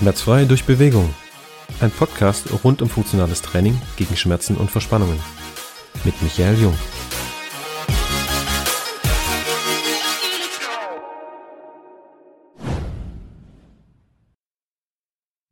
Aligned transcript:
Schmerzfrei 0.00 0.46
durch 0.46 0.64
Bewegung. 0.64 1.14
Ein 1.80 1.90
Podcast 1.90 2.46
rund 2.64 2.80
um 2.80 2.88
funktionales 2.88 3.42
Training 3.42 3.78
gegen 3.98 4.16
Schmerzen 4.16 4.56
und 4.56 4.70
Verspannungen. 4.70 5.18
Mit 6.06 6.14
Michael 6.22 6.58
Jung. 6.58 6.74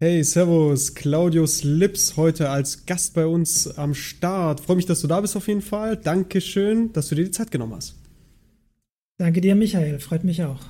Hey, 0.01 0.25
Servus, 0.25 0.95
Claudius 0.95 1.63
Lips 1.65 2.17
heute 2.17 2.49
als 2.49 2.87
Gast 2.87 3.13
bei 3.13 3.27
uns 3.27 3.77
am 3.77 3.93
Start. 3.93 4.61
Freue 4.61 4.77
mich, 4.77 4.87
dass 4.87 5.03
du 5.03 5.09
da 5.09 5.21
bist 5.21 5.37
auf 5.37 5.47
jeden 5.47 5.61
Fall. 5.61 5.99
Dankeschön, 5.99 6.91
dass 6.95 7.09
du 7.09 7.17
dir 7.17 7.25
die 7.25 7.33
Zeit 7.33 7.51
genommen 7.51 7.75
hast. 7.75 7.97
Danke 9.19 9.43
dir, 9.43 9.55
Michael. 9.55 9.99
Freut 9.99 10.25
mich 10.25 10.43
auch. 10.43 10.61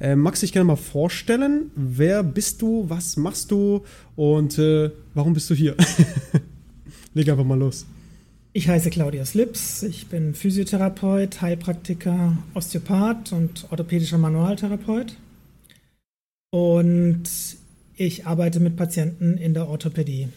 Äh, 0.00 0.14
magst 0.14 0.42
du 0.42 0.46
dich 0.46 0.52
gerne 0.52 0.66
mal 0.66 0.76
vorstellen? 0.76 1.70
Wer 1.74 2.22
bist 2.22 2.62
du? 2.62 2.88
Was 2.88 3.16
machst 3.16 3.50
du? 3.50 3.84
Und 4.14 4.58
äh, 4.58 4.90
warum 5.14 5.34
bist 5.34 5.50
du 5.50 5.54
hier? 5.54 5.76
Leg 7.14 7.28
einfach 7.28 7.44
mal 7.44 7.58
los. 7.58 7.86
Ich 8.52 8.68
heiße 8.68 8.90
Claudius 8.90 9.34
Lips. 9.34 9.82
Ich 9.82 10.06
bin 10.06 10.34
Physiotherapeut, 10.34 11.40
Heilpraktiker, 11.40 12.36
Osteopath 12.54 13.32
und 13.32 13.66
orthopädischer 13.70 14.18
Manualtherapeut. 14.18 15.16
Und 16.50 17.24
ich 17.96 18.26
arbeite 18.26 18.60
mit 18.60 18.76
Patienten 18.76 19.36
in 19.36 19.54
der 19.54 19.68
Orthopädie. 19.68 20.28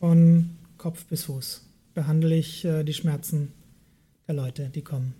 Von 0.00 0.50
Kopf 0.76 1.04
bis 1.06 1.24
Fuß 1.24 1.64
behandle 1.94 2.34
ich 2.34 2.64
äh, 2.64 2.82
die 2.82 2.92
Schmerzen 2.92 3.52
der 4.26 4.34
Leute, 4.34 4.70
die 4.74 4.82
kommen. 4.82 5.14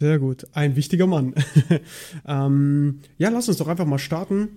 Sehr 0.00 0.18
gut, 0.18 0.46
ein 0.54 0.76
wichtiger 0.76 1.06
Mann. 1.06 1.34
ähm, 2.26 3.00
ja, 3.18 3.28
lass 3.28 3.48
uns 3.48 3.58
doch 3.58 3.68
einfach 3.68 3.84
mal 3.84 3.98
starten. 3.98 4.48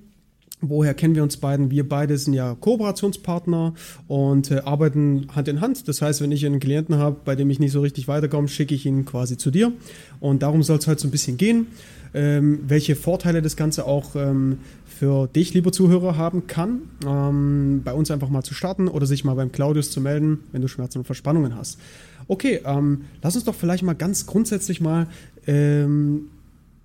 Woher 0.61 0.94
kennen 0.94 1.16
wir 1.16 1.23
uns 1.23 1.35
beiden? 1.35 1.69
Wir 1.69 1.88
beide 1.88 2.17
sind 2.17 2.33
ja 2.33 2.55
Kooperationspartner 2.55 3.73
und 4.08 4.52
äh, 4.52 4.59
arbeiten 4.59 5.27
Hand 5.35 5.50
in 5.50 5.59
Hand. 5.59 5.89
Das 5.89 6.02
heißt, 6.02 6.22
wenn 6.22 6.31
ich 6.31 6.45
einen 6.45 6.61
Klienten 6.61 6.95
habe, 6.95 7.17
bei 7.25 7.35
dem 7.35 7.50
ich 7.50 7.59
nicht 7.59 7.73
so 7.73 7.81
richtig 7.81 8.08
weiterkomme, 8.08 8.47
schicke 8.47 8.73
ich 8.73 8.85
ihn 8.85 9.03
quasi 9.03 9.35
zu 9.35 9.52
dir. 9.52 9.73
Und 10.22 10.44
darum 10.44 10.63
soll 10.63 10.77
es 10.77 10.88
heute 10.88 11.02
so 11.02 11.09
ein 11.09 11.11
bisschen 11.11 11.35
gehen. 11.35 11.67
Ähm, 12.13 12.59
welche 12.66 12.95
Vorteile 12.95 13.41
das 13.41 13.57
Ganze 13.57 13.85
auch 13.85 14.16
ähm, 14.16 14.59
für 14.85 15.28
dich, 15.28 15.53
lieber 15.53 15.73
Zuhörer, 15.73 16.16
haben 16.16 16.47
kann, 16.47 16.83
ähm, 17.05 17.81
bei 17.83 17.91
uns 17.91 18.11
einfach 18.11 18.30
mal 18.30 18.44
zu 18.44 18.53
starten 18.53 18.88
oder 18.88 19.07
sich 19.07 19.25
mal 19.25 19.33
beim 19.33 19.52
Claudius 19.52 19.91
zu 19.91 20.00
melden, 20.00 20.39
wenn 20.53 20.61
du 20.61 20.69
Schmerzen 20.69 21.00
und 21.00 21.03
Verspannungen 21.05 21.57
hast. 21.57 21.80
Okay, 22.27 22.61
ähm, 22.66 23.05
lass 23.21 23.35
uns 23.35 23.45
doch 23.45 23.55
vielleicht 23.55 23.83
mal 23.83 23.93
ganz 23.93 24.25
grundsätzlich 24.25 24.81
mal 24.81 25.07
ähm, 25.47 26.29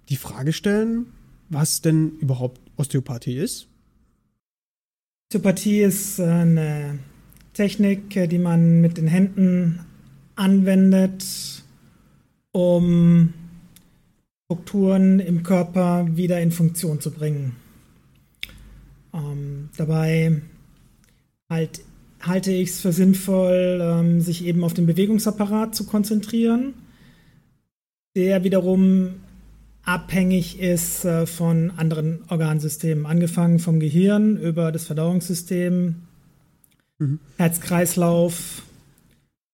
die 0.08 0.16
Frage 0.16 0.52
stellen, 0.52 1.06
was 1.48 1.80
denn 1.80 2.18
überhaupt 2.18 2.60
Osteopathie 2.76 3.36
ist. 3.36 3.68
Osteopathie 5.30 5.80
ist 5.80 6.20
eine 6.20 6.98
Technik, 7.52 8.28
die 8.30 8.38
man 8.38 8.80
mit 8.80 8.98
den 8.98 9.08
Händen 9.08 9.80
anwendet, 10.36 11.24
um 12.52 13.34
Strukturen 14.44 15.20
im 15.20 15.42
Körper 15.42 16.16
wieder 16.16 16.40
in 16.40 16.52
Funktion 16.52 17.00
zu 17.00 17.10
bringen. 17.10 17.56
Ähm, 19.12 19.68
dabei 19.76 20.40
halt, 21.50 21.82
halte 22.28 22.52
ich 22.52 22.70
es 22.70 22.80
für 22.80 22.92
sinnvoll, 22.92 23.80
ähm, 23.82 24.20
sich 24.20 24.44
eben 24.44 24.62
auf 24.64 24.74
den 24.74 24.86
Bewegungsapparat 24.86 25.74
zu 25.74 25.84
konzentrieren 25.84 26.74
der 28.18 28.42
wiederum 28.42 29.20
abhängig 29.84 30.58
ist 30.58 31.04
äh, 31.04 31.24
von 31.24 31.70
anderen 31.76 32.24
Organsystemen, 32.28 33.06
angefangen 33.06 33.60
vom 33.60 33.78
Gehirn 33.78 34.36
über 34.36 34.72
das 34.72 34.86
Verdauungssystem, 34.86 35.94
mhm. 36.98 37.20
Herz-Kreislauf 37.36 38.62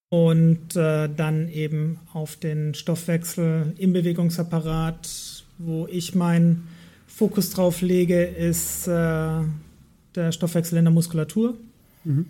und 0.09 0.77
äh, 0.77 1.11
dann 1.15 1.49
eben 1.51 1.99
auf 2.15 2.37
den 2.37 2.73
Stoffwechsel 2.73 3.75
im 3.77 3.93
Bewegungsapparat, 3.93 5.45
wo 5.59 5.87
ich 5.87 6.15
meinen 6.15 6.67
Fokus 7.07 7.51
drauf 7.51 7.83
lege, 7.83 8.25
ist 8.25 8.89
äh, 8.89 9.41
der 10.15 10.33
Stoffwechsel 10.33 10.79
in 10.79 10.87
der 10.87 10.95
Muskulatur. 10.95 11.55
Mhm. 12.05 12.27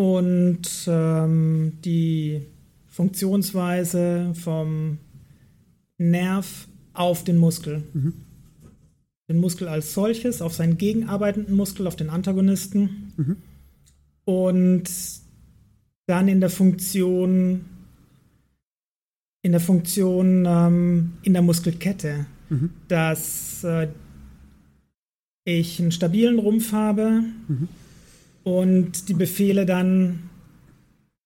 Und 0.00 0.86
ähm, 0.86 1.74
die 1.84 2.40
Funktionsweise 2.88 4.32
vom 4.32 4.96
Nerv 5.98 6.68
auf 6.94 7.22
den 7.22 7.36
Muskel. 7.36 7.82
Mhm. 7.92 8.14
Den 9.28 9.36
Muskel 9.36 9.68
als 9.68 9.92
solches, 9.92 10.40
auf 10.40 10.54
seinen 10.54 10.78
gegenarbeitenden 10.78 11.54
Muskel, 11.54 11.86
auf 11.86 11.96
den 11.96 12.08
Antagonisten. 12.08 13.12
Mhm. 13.18 13.36
Und 14.24 14.90
dann 16.06 16.28
in 16.28 16.40
der 16.40 16.48
Funktion, 16.48 17.66
in 19.42 19.52
der 19.52 19.60
Funktion 19.60 20.46
ähm, 20.46 21.12
in 21.20 21.34
der 21.34 21.42
Muskelkette, 21.42 22.24
mhm. 22.48 22.70
dass 22.88 23.64
äh, 23.64 23.88
ich 25.44 25.78
einen 25.78 25.92
stabilen 25.92 26.38
Rumpf 26.38 26.72
habe 26.72 27.22
mhm. 27.48 27.68
Und 28.44 29.08
die 29.08 29.14
Befehle 29.14 29.66
dann 29.66 30.30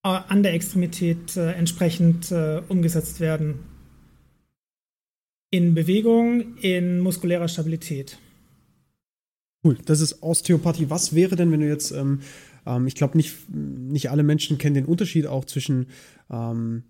äh, 0.04 0.08
an 0.08 0.42
der 0.42 0.54
Extremität 0.54 1.36
äh, 1.36 1.52
entsprechend 1.52 2.30
äh, 2.30 2.62
umgesetzt 2.68 3.20
werden. 3.20 3.60
In 5.50 5.74
Bewegung, 5.74 6.56
in 6.58 7.00
muskulärer 7.00 7.48
Stabilität. 7.48 8.18
Cool, 9.64 9.78
das 9.86 10.00
ist 10.00 10.22
Osteopathie. 10.22 10.90
Was 10.90 11.14
wäre 11.14 11.36
denn, 11.36 11.50
wenn 11.52 11.60
du 11.60 11.68
jetzt, 11.68 11.92
ähm, 11.92 12.20
ähm, 12.66 12.86
ich 12.86 12.94
glaube, 12.96 13.16
nicht, 13.16 13.48
nicht 13.48 14.10
alle 14.10 14.22
Menschen 14.22 14.58
kennen 14.58 14.74
den 14.74 14.84
Unterschied 14.84 15.26
auch 15.26 15.44
zwischen 15.44 15.86
ähm, 16.30 16.82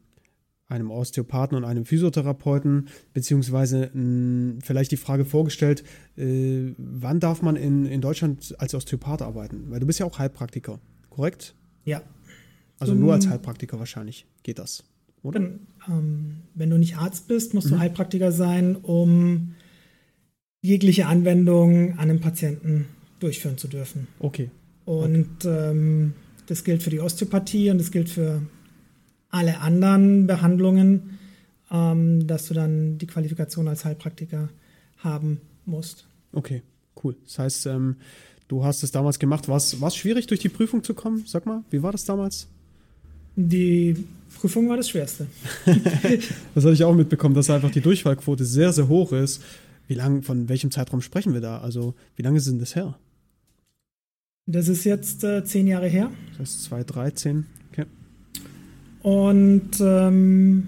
einem 0.74 0.90
Osteopathen 0.90 1.56
und 1.56 1.64
einem 1.64 1.84
Physiotherapeuten, 1.84 2.88
beziehungsweise 3.12 3.90
mh, 3.94 4.60
vielleicht 4.62 4.90
die 4.90 4.96
Frage 4.96 5.24
vorgestellt, 5.24 5.84
äh, 6.16 6.72
wann 6.76 7.20
darf 7.20 7.42
man 7.42 7.56
in, 7.56 7.86
in 7.86 8.00
Deutschland 8.00 8.54
als 8.58 8.74
Osteopath 8.74 9.22
arbeiten? 9.22 9.64
Weil 9.68 9.80
du 9.80 9.86
bist 9.86 9.98
ja 9.98 10.06
auch 10.06 10.18
Heilpraktiker, 10.18 10.80
korrekt? 11.10 11.54
Ja. 11.84 12.02
Also 12.78 12.94
nur 12.94 13.12
als 13.12 13.28
Heilpraktiker 13.28 13.78
wahrscheinlich 13.78 14.26
geht 14.42 14.58
das, 14.58 14.84
oder? 15.22 15.40
Wenn, 15.40 15.60
ähm, 15.88 16.36
wenn 16.54 16.70
du 16.70 16.76
nicht 16.76 16.96
Arzt 16.96 17.28
bist, 17.28 17.54
musst 17.54 17.68
mhm. 17.68 17.74
du 17.74 17.78
Heilpraktiker 17.78 18.32
sein, 18.32 18.76
um 18.76 19.54
jegliche 20.60 21.06
Anwendung 21.06 21.92
an 21.92 22.10
einem 22.10 22.20
Patienten 22.20 22.86
durchführen 23.20 23.58
zu 23.58 23.68
dürfen. 23.68 24.08
Okay. 24.18 24.50
Und 24.84 25.44
okay. 25.44 25.70
Ähm, 25.70 26.14
das 26.46 26.64
gilt 26.64 26.82
für 26.82 26.90
die 26.90 27.00
Osteopathie 27.00 27.70
und 27.70 27.78
das 27.78 27.90
gilt 27.90 28.08
für 28.08 28.42
alle 29.34 29.60
anderen 29.60 30.26
Behandlungen, 30.26 31.18
ähm, 31.70 32.26
dass 32.26 32.46
du 32.46 32.54
dann 32.54 32.98
die 32.98 33.06
Qualifikation 33.06 33.66
als 33.66 33.84
Heilpraktiker 33.84 34.48
haben 34.98 35.40
musst. 35.66 36.06
Okay, 36.32 36.62
cool. 37.02 37.16
Das 37.24 37.38
heißt, 37.40 37.66
ähm, 37.66 37.96
du 38.46 38.64
hast 38.64 38.84
es 38.84 38.92
damals 38.92 39.18
gemacht. 39.18 39.48
War 39.48 39.56
es 39.56 39.96
schwierig, 39.96 40.28
durch 40.28 40.40
die 40.40 40.48
Prüfung 40.48 40.84
zu 40.84 40.94
kommen? 40.94 41.24
Sag 41.26 41.46
mal, 41.46 41.64
wie 41.70 41.82
war 41.82 41.90
das 41.90 42.04
damals? 42.04 42.46
Die 43.34 44.04
Prüfung 44.38 44.68
war 44.68 44.76
das 44.76 44.88
Schwerste. 44.88 45.26
das 46.54 46.64
hatte 46.64 46.74
ich 46.74 46.84
auch 46.84 46.94
mitbekommen, 46.94 47.34
dass 47.34 47.50
einfach 47.50 47.72
die 47.72 47.80
Durchfallquote 47.80 48.44
sehr, 48.44 48.72
sehr 48.72 48.86
hoch 48.86 49.12
ist. 49.12 49.42
Wie 49.88 49.94
lange, 49.94 50.22
von 50.22 50.48
welchem 50.48 50.70
Zeitraum 50.70 51.02
sprechen 51.02 51.34
wir 51.34 51.40
da? 51.40 51.58
Also, 51.58 51.94
wie 52.14 52.22
lange 52.22 52.38
ist 52.38 52.46
denn 52.46 52.60
das 52.60 52.76
her? 52.76 52.96
Das 54.46 54.68
ist 54.68 54.84
jetzt 54.84 55.24
äh, 55.24 55.44
zehn 55.44 55.66
Jahre 55.66 55.88
her. 55.88 56.12
Das 56.30 56.40
heißt 56.40 56.64
2013. 56.64 57.46
Und 59.04 59.82
ähm, 59.82 60.66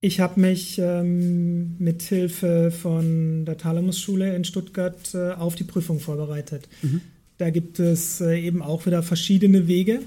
ich 0.00 0.20
habe 0.20 0.40
mich 0.40 0.78
ähm, 0.78 1.76
mit 1.78 2.00
Hilfe 2.00 2.70
von 2.70 3.44
der 3.44 3.58
Thalamus-Schule 3.58 4.34
in 4.34 4.44
Stuttgart 4.44 5.14
äh, 5.14 5.32
auf 5.32 5.54
die 5.54 5.64
Prüfung 5.64 6.00
vorbereitet. 6.00 6.66
Mhm. 6.80 7.02
Da 7.36 7.50
gibt 7.50 7.78
es 7.78 8.22
äh, 8.22 8.40
eben 8.40 8.62
auch 8.62 8.86
wieder 8.86 9.02
verschiedene 9.02 9.68
Wege. 9.68 10.00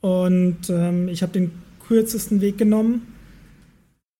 Und 0.00 0.68
ähm, 0.70 1.06
ich 1.06 1.22
habe 1.22 1.34
den 1.34 1.52
kürzesten 1.86 2.40
Weg 2.40 2.58
genommen, 2.58 3.06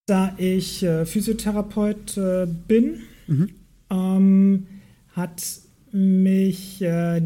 da 0.05 0.33
ich 0.37 0.83
äh, 0.83 1.05
Physiotherapeut 1.05 2.15
äh, 2.15 2.47
bin. 2.47 3.01
Mhm. 3.27 3.49
Ähm, 3.89 4.67
hat 5.11 5.43
mich 5.91 6.81
äh, 6.81 7.23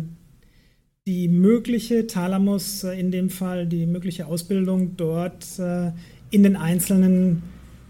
die 1.07 1.29
mögliche 1.29 2.05
Thalamus, 2.05 2.83
äh, 2.83 2.99
in 2.99 3.09
dem 3.11 3.29
Fall 3.29 3.65
die 3.65 3.87
mögliche 3.87 4.27
Ausbildung 4.27 4.97
dort 4.97 5.57
äh, 5.57 5.91
in 6.29 6.43
den 6.43 6.57
einzelnen 6.57 7.41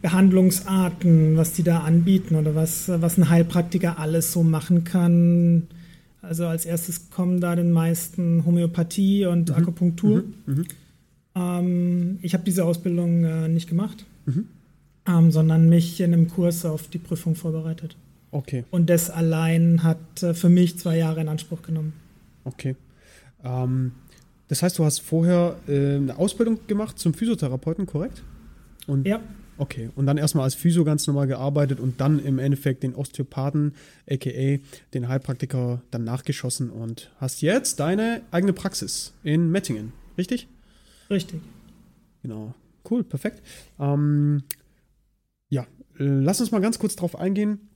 Behandlungsarten, 0.03 1.35
was 1.35 1.53
die 1.53 1.63
da 1.63 1.79
anbieten 1.79 2.35
oder 2.35 2.53
was, 2.53 2.87
was 2.87 3.17
ein 3.17 3.29
Heilpraktiker 3.29 3.97
alles 3.97 4.31
so 4.31 4.43
machen 4.43 4.83
kann, 4.83 5.67
also 6.21 6.45
als 6.45 6.65
erstes 6.65 7.09
kommen 7.09 7.41
da 7.41 7.55
den 7.55 7.71
meisten 7.71 8.45
Homöopathie 8.45 9.25
und 9.25 9.49
mhm. 9.49 9.55
Akupunktur. 9.55 10.23
Mhm. 10.45 10.53
mhm. 10.53 10.65
Ähm, 11.35 12.19
ich 12.21 12.33
habe 12.33 12.43
diese 12.43 12.65
Ausbildung 12.65 13.23
äh, 13.23 13.47
nicht 13.47 13.67
gemacht, 13.67 14.05
mhm. 14.27 14.47
ähm, 15.07 15.31
sondern 15.31 15.69
mich 15.69 15.99
in 16.01 16.13
einem 16.13 16.27
Kurs 16.27 16.65
auf 16.65 16.87
die 16.87 16.99
Prüfung 16.99 17.33
vorbereitet. 17.33 17.95
Okay. 18.29 18.65
Und 18.69 18.89
das 18.89 19.09
allein 19.09 19.83
hat 19.83 20.21
äh, 20.21 20.35
für 20.35 20.49
mich 20.49 20.77
zwei 20.77 20.97
Jahre 20.97 21.21
in 21.21 21.29
Anspruch 21.29 21.63
genommen. 21.63 21.93
Okay. 22.43 22.75
Ähm, 23.47 23.93
das 24.47 24.61
heißt, 24.63 24.77
du 24.77 24.85
hast 24.85 24.99
vorher 24.99 25.57
äh, 25.67 25.95
eine 25.95 26.17
Ausbildung 26.17 26.59
gemacht 26.67 26.99
zum 26.99 27.13
Physiotherapeuten, 27.13 27.85
korrekt? 27.85 28.23
Und, 28.85 29.07
Ja, 29.07 29.21
Okay. 29.57 29.89
Und 29.95 30.05
dann 30.05 30.17
erstmal 30.17 30.43
als 30.43 30.55
Physio 30.55 30.83
ganz 30.83 31.07
normal 31.07 31.27
gearbeitet 31.27 31.79
und 31.79 31.99
dann 31.99 32.19
im 32.19 32.39
Endeffekt 32.39 32.83
den 32.83 32.95
Osteopathen, 32.95 33.73
aka 34.09 34.59
den 34.93 35.07
Heilpraktiker, 35.07 35.81
dann 35.91 36.03
nachgeschossen 36.03 36.69
und 36.69 37.11
hast 37.19 37.41
jetzt 37.41 37.79
deine 37.79 38.21
eigene 38.31 38.53
Praxis 38.53 39.13
in 39.23 39.51
Mettingen, 39.51 39.93
richtig? 40.17 40.47
richtig. 41.09 41.41
Genau. 42.21 42.53
Cool, 42.89 43.03
perfekt. 43.03 43.41
Ähm, 43.79 44.43
ja, 45.49 45.63
äh, 45.99 46.03
lass 46.03 46.39
uns 46.39 46.51
mal 46.51 46.61
ganz 46.61 46.79
kurz 46.79 46.95
drauf 46.95 47.17
eingehen, 47.17 47.66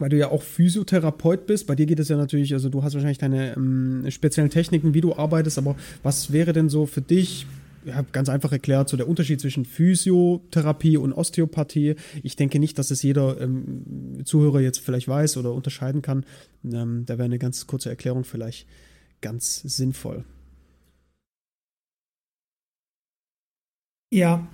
weil 0.00 0.08
du 0.08 0.16
ja 0.16 0.30
auch 0.30 0.42
Physiotherapeut 0.42 1.46
bist. 1.46 1.66
Bei 1.66 1.74
dir 1.74 1.86
geht 1.86 2.00
es 2.00 2.08
ja 2.08 2.16
natürlich, 2.16 2.52
also 2.52 2.68
du 2.68 2.82
hast 2.82 2.94
wahrscheinlich 2.94 3.18
deine 3.18 3.56
ähm, 3.56 4.04
speziellen 4.08 4.50
Techniken, 4.50 4.94
wie 4.94 5.00
du 5.00 5.14
arbeitest, 5.14 5.58
aber 5.58 5.76
was 6.02 6.32
wäre 6.32 6.52
denn 6.52 6.68
so 6.68 6.86
für 6.86 7.00
dich, 7.00 7.46
ja, 7.84 8.04
ganz 8.12 8.28
einfach 8.28 8.52
erklärt, 8.52 8.88
so 8.88 8.96
der 8.96 9.08
Unterschied 9.08 9.40
zwischen 9.40 9.64
Physiotherapie 9.64 10.96
und 10.96 11.12
Osteopathie? 11.12 11.96
Ich 12.22 12.36
denke 12.36 12.58
nicht, 12.58 12.78
dass 12.78 12.90
es 12.90 13.02
jeder 13.02 13.40
ähm, 13.40 14.22
Zuhörer 14.24 14.60
jetzt 14.60 14.80
vielleicht 14.80 15.08
weiß 15.08 15.36
oder 15.36 15.52
unterscheiden 15.52 16.02
kann. 16.02 16.24
Ähm, 16.64 17.04
da 17.06 17.18
wäre 17.18 17.26
eine 17.26 17.38
ganz 17.38 17.66
kurze 17.66 17.88
Erklärung 17.88 18.24
vielleicht 18.24 18.66
ganz 19.20 19.60
sinnvoll. 19.62 20.24
Ja, 24.12 24.48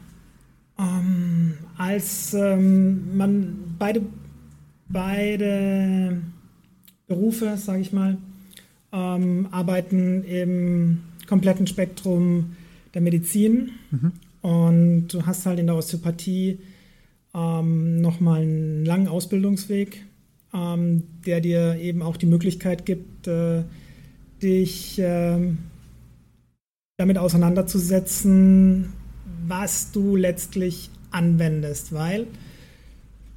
ähm, 0.79 1.55
als 1.79 2.35
ähm, 2.35 3.17
man 3.17 3.77
beide, 3.79 4.03
beide 4.89 6.23
Berufe, 7.07 7.57
sage 7.57 7.81
ich 7.81 7.93
mal, 7.93 8.19
ähm, 8.93 9.49
arbeiten 9.51 10.25
im 10.25 11.03
kompletten 11.27 11.67
Spektrum 11.67 12.57
der 12.95 13.03
Medizin. 13.03 13.71
Und 14.43 15.09
du 15.09 15.27
hast 15.27 15.47
halt 15.47 15.59
in 15.59 15.67
der 15.67 15.77
Osteopathie 15.77 16.61
ähm, 17.35 18.01
nochmal 18.01 18.43
einen 18.43 18.85
langen 18.85 19.09
Ausbildungsweg, 19.09 20.05
ähm, 20.55 21.03
der 21.27 21.41
dir 21.41 21.77
eben 21.77 22.03
auch 22.03 22.17
die 22.17 22.27
Möglichkeit 22.27 22.87
gibt, 22.87 23.27
äh, 23.27 23.65
dich 24.43 24.99
ähm, 25.03 25.59
damit 26.97 27.19
auseinanderzusetzen, 27.19 28.93
was 29.47 29.93
du 29.93 30.17
letztlich 30.17 30.91
anwendest, 31.11 31.93
weil 31.93 32.27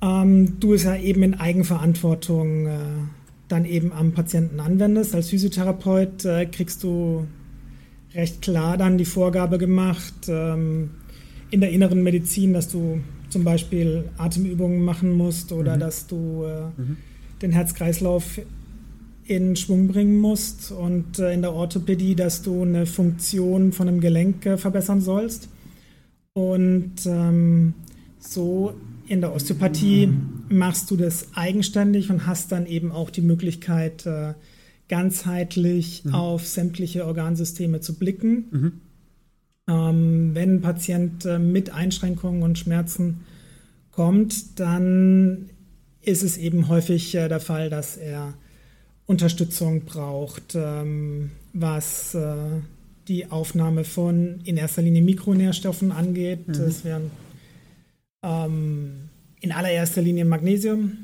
ähm, 0.02 0.60
du 0.60 0.74
es 0.74 0.84
ja 0.84 0.96
eben 0.96 1.24
in 1.24 1.34
Eigenverantwortung 1.36 2.68
äh, 2.68 2.78
dann 3.48 3.66
eben 3.66 3.92
am 3.92 4.14
Patienten 4.14 4.60
anwendest. 4.60 5.16
Als 5.16 5.30
Physiotherapeut 5.30 6.26
äh, 6.26 6.46
kriegst 6.46 6.84
du 6.84 7.26
recht 8.14 8.42
klar 8.42 8.78
dann 8.78 8.98
die 8.98 9.06
Vorgabe 9.06 9.58
gemacht 9.58 10.14
ähm, 10.28 10.92
in 11.52 11.62
der 11.62 11.72
inneren 11.72 12.04
Medizin, 12.04 12.54
dass 12.54 12.68
du 12.68 13.00
zum 13.30 13.44
Beispiel 13.44 14.06
Atemübungen 14.18 14.84
machen 14.84 15.16
musst 15.16 15.52
oder 15.52 15.76
Mhm. 15.76 15.80
dass 15.80 16.08
du 16.08 16.44
äh, 16.46 16.82
Mhm. 16.82 16.98
den 17.42 17.52
Herzkreislauf 17.52 18.40
in 19.26 19.56
Schwung 19.56 19.88
bringen 19.88 20.20
musst 20.20 20.72
und 20.72 21.20
äh, 21.20 21.34
in 21.34 21.42
der 21.42 21.54
Orthopädie, 21.54 22.16
dass 22.16 22.42
du 22.42 22.64
eine 22.64 22.86
Funktion 22.88 23.72
von 23.74 23.88
einem 23.88 24.00
Gelenk 24.00 24.46
äh, 24.46 24.58
verbessern 24.58 25.02
sollst. 25.02 25.50
Und 26.34 26.94
ähm, 27.06 27.74
so 28.20 28.74
in 29.10 29.22
der 29.22 29.34
Osteopathie 29.34 30.14
machst 30.50 30.90
du 30.92 30.96
das 30.96 31.28
eigenständig 31.34 32.12
und 32.12 32.28
hast 32.28 32.52
dann 32.52 32.66
eben 32.68 32.92
auch 32.92 33.10
die 33.10 33.22
Möglichkeit, 33.22 34.06
äh, 34.06 34.34
ganzheitlich 34.88 36.06
Mhm. 36.06 36.14
auf 36.14 36.48
sämtliche 36.48 37.06
Organsysteme 37.06 37.82
zu 37.82 37.96
blicken. 37.96 38.46
Mhm. 38.52 38.72
Ähm, 39.68 40.32
wenn 40.34 40.56
ein 40.56 40.62
Patient 40.62 41.26
äh, 41.26 41.40
mit 41.40 41.72
Einschränkungen 41.72 42.44
und 42.44 42.58
Schmerzen 42.58 43.22
kommt, 43.92 44.60
dann 44.60 45.50
ist 46.02 46.24
es 46.24 46.38
eben 46.38 46.68
häufig 46.70 47.14
äh, 47.16 47.28
der 47.28 47.40
Fall, 47.40 47.70
dass 47.70 47.98
er 47.98 48.34
Unterstützung 49.06 49.86
braucht, 49.86 50.56
ähm, 50.56 51.32
was 51.54 52.14
äh, 52.14 52.36
die 53.08 53.32
Aufnahme 53.32 53.84
von 53.84 54.40
in 54.44 54.58
erster 54.58 54.84
Linie 54.84 55.02
Mikronährstoffen 55.02 55.92
angeht. 55.92 56.48
Mhm. 56.48 56.54
Das 56.54 56.86
wären 56.86 57.10
ähm, 58.24 59.10
in 59.42 59.52
allererster 59.52 60.02
Linie 60.02 60.26
Magnesium, 60.26 60.98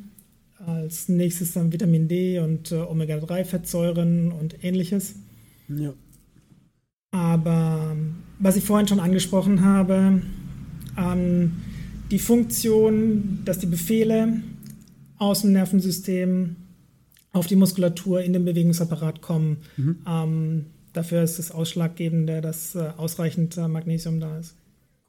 als 0.65 1.09
nächstes 1.09 1.53
dann 1.53 1.71
Vitamin 1.71 2.07
D 2.07 2.39
und 2.39 2.71
äh, 2.71 2.75
Omega-3-Fettsäuren 2.75 4.31
und 4.31 4.63
ähnliches. 4.63 5.15
Ja. 5.67 5.93
Aber 7.11 7.91
ähm, 7.91 8.15
was 8.39 8.55
ich 8.55 8.63
vorhin 8.63 8.87
schon 8.87 8.99
angesprochen 8.99 9.63
habe, 9.63 10.21
ähm, 10.97 11.53
die 12.11 12.19
Funktion, 12.19 13.39
dass 13.45 13.59
die 13.59 13.65
Befehle 13.67 14.41
aus 15.17 15.41
dem 15.41 15.53
Nervensystem 15.53 16.55
auf 17.31 17.47
die 17.47 17.55
Muskulatur 17.55 18.21
in 18.21 18.33
den 18.33 18.45
Bewegungsapparat 18.45 19.21
kommen, 19.21 19.57
Mhm. 19.77 19.97
ähm, 20.07 20.65
dafür 20.93 21.23
ist 21.23 21.39
es 21.39 21.51
ausschlaggebende, 21.51 22.41
dass 22.41 22.75
äh, 22.75 22.89
ausreichend 22.97 23.57
äh, 23.57 23.67
Magnesium 23.67 24.19
da 24.19 24.37
ist. 24.39 24.55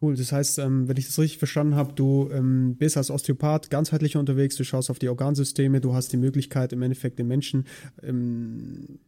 Cool, 0.00 0.14
das 0.14 0.31
heißt, 0.31 0.58
ähm, 0.58 0.88
wenn 0.88 0.96
ich 0.98 1.06
das 1.06 1.19
richtig 1.19 1.38
verstanden 1.38 1.75
habe, 1.75 1.94
du 1.94 2.28
ähm, 2.31 2.76
bist 2.76 2.98
als 2.98 3.10
Osteopath 3.10 3.70
ganzheitlich 3.70 4.16
unterwegs, 4.16 4.56
du 4.56 4.64
schaust 4.64 4.90
auf 4.90 4.98
die 4.98 5.08
Organsysteme, 5.08 5.81
du 5.81 5.94
hast 5.94 6.12
die 6.12 6.19
Möglichkeit, 6.19 6.75
im 6.75 6.82
Endeffekt 6.82 7.19
den 7.19 7.28
Menschen 7.28 7.64
ähm, 8.02 8.98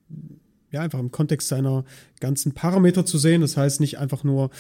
ja, 0.70 0.80
einfach 0.80 0.98
im 0.98 1.10
Kontext 1.10 1.48
seiner 1.48 1.84
ganzen 2.20 2.52
Parameter 2.52 3.04
zu 3.04 3.18
sehen. 3.18 3.40
Das 3.40 3.56
heißt 3.56 3.80
nicht 3.80 3.98
einfach 3.98 4.24
nur, 4.24 4.50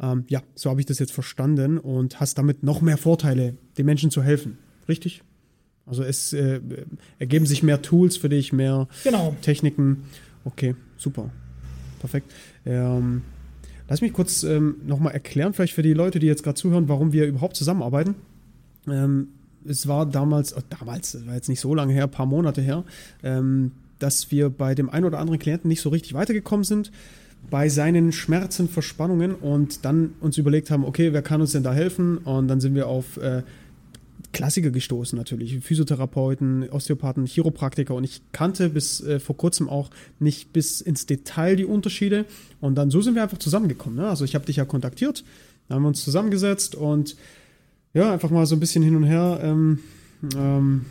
ähm, 0.00 0.24
ja, 0.28 0.42
so 0.54 0.70
habe 0.70 0.80
ich 0.80 0.86
das 0.86 0.98
jetzt 0.98 1.12
verstanden 1.12 1.78
und 1.78 2.20
hast 2.20 2.38
damit 2.38 2.62
noch 2.62 2.80
mehr 2.80 2.96
Vorteile, 2.96 3.56
den 3.78 3.86
Menschen 3.86 4.10
zu 4.10 4.22
helfen. 4.22 4.58
Richtig? 4.88 5.22
Also 5.86 6.02
es 6.02 6.32
äh, 6.32 6.60
ergeben 7.18 7.46
sich 7.46 7.62
mehr 7.62 7.80
Tools 7.80 8.16
für 8.16 8.28
dich, 8.28 8.52
mehr 8.52 8.88
Genau. 9.04 9.36
Techniken. 9.40 10.04
Okay, 10.44 10.74
super. 10.96 11.30
Perfekt. 12.00 12.32
Ähm, 12.64 13.22
lass 13.88 14.00
mich 14.00 14.12
kurz 14.12 14.42
ähm, 14.42 14.76
nochmal 14.86 15.12
erklären, 15.12 15.52
vielleicht 15.52 15.74
für 15.74 15.82
die 15.82 15.94
Leute, 15.94 16.18
die 16.18 16.26
jetzt 16.26 16.42
gerade 16.42 16.56
zuhören, 16.56 16.88
warum 16.88 17.12
wir 17.12 17.26
überhaupt 17.26 17.56
zusammenarbeiten. 17.56 18.14
Ähm, 18.88 19.28
es 19.64 19.88
war 19.88 20.06
damals, 20.06 20.56
oh, 20.56 20.60
damals, 20.68 21.12
das 21.12 21.26
war 21.26 21.34
jetzt 21.34 21.48
nicht 21.48 21.60
so 21.60 21.74
lange 21.74 21.92
her, 21.92 22.04
ein 22.04 22.10
paar 22.10 22.26
Monate 22.26 22.60
her, 22.60 22.84
ähm, 23.22 23.72
dass 23.98 24.30
wir 24.30 24.50
bei 24.50 24.74
dem 24.74 24.90
einen 24.90 25.06
oder 25.06 25.18
anderen 25.18 25.38
Klienten 25.38 25.68
nicht 25.68 25.80
so 25.80 25.88
richtig 25.88 26.14
weitergekommen 26.14 26.64
sind 26.64 26.92
bei 27.50 27.68
seinen 27.68 28.12
Schmerzen, 28.12 28.68
Verspannungen 28.68 29.34
und 29.34 29.84
dann 29.84 30.14
uns 30.20 30.36
überlegt 30.38 30.70
haben, 30.70 30.84
okay, 30.84 31.12
wer 31.12 31.22
kann 31.22 31.40
uns 31.40 31.52
denn 31.52 31.62
da 31.62 31.72
helfen? 31.72 32.18
Und 32.18 32.48
dann 32.48 32.60
sind 32.60 32.74
wir 32.74 32.88
auf 32.88 33.16
äh, 33.18 33.42
Klassiker 34.32 34.70
gestoßen 34.70 35.16
natürlich, 35.16 35.58
Physiotherapeuten, 35.60 36.68
Osteopathen, 36.70 37.26
Chiropraktiker 37.26 37.94
und 37.94 38.04
ich 38.04 38.20
kannte 38.32 38.68
bis 38.68 39.00
äh, 39.00 39.20
vor 39.20 39.36
kurzem 39.36 39.68
auch 39.68 39.90
nicht 40.18 40.52
bis 40.52 40.80
ins 40.80 41.06
Detail 41.06 41.56
die 41.56 41.64
Unterschiede 41.64 42.26
und 42.60 42.76
dann 42.76 42.90
so 42.90 43.00
sind 43.00 43.14
wir 43.14 43.22
einfach 43.22 43.38
zusammengekommen. 43.38 43.98
Ne? 43.98 44.08
Also 44.08 44.24
ich 44.24 44.34
habe 44.34 44.46
dich 44.46 44.56
ja 44.56 44.64
kontaktiert, 44.64 45.24
dann 45.68 45.76
haben 45.76 45.82
wir 45.82 45.88
uns 45.88 46.04
zusammengesetzt 46.04 46.74
und 46.74 47.16
ja, 47.94 48.12
einfach 48.12 48.30
mal 48.30 48.44
so 48.46 48.56
ein 48.56 48.60
bisschen 48.60 48.82
hin 48.82 48.96
und 48.96 49.04
her, 49.04 49.40
ähm, 49.42 49.78
ähm, 50.36 50.84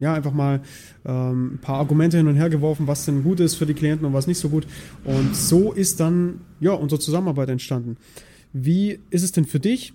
ja, 0.00 0.12
einfach 0.14 0.32
mal 0.32 0.60
ähm, 1.04 1.54
ein 1.54 1.58
paar 1.58 1.76
Argumente 1.76 2.16
hin 2.16 2.26
und 2.26 2.34
her 2.34 2.50
geworfen, 2.50 2.86
was 2.86 3.04
denn 3.04 3.22
gut 3.22 3.40
ist 3.40 3.54
für 3.54 3.66
die 3.66 3.74
Klienten 3.74 4.06
und 4.06 4.12
was 4.12 4.26
nicht 4.26 4.38
so 4.38 4.48
gut 4.48 4.66
und 5.04 5.36
so 5.36 5.72
ist 5.72 6.00
dann 6.00 6.40
ja 6.60 6.72
unsere 6.72 7.00
Zusammenarbeit 7.00 7.48
entstanden. 7.48 7.96
Wie 8.52 8.98
ist 9.10 9.22
es 9.22 9.32
denn 9.32 9.44
für 9.44 9.60
dich? 9.60 9.92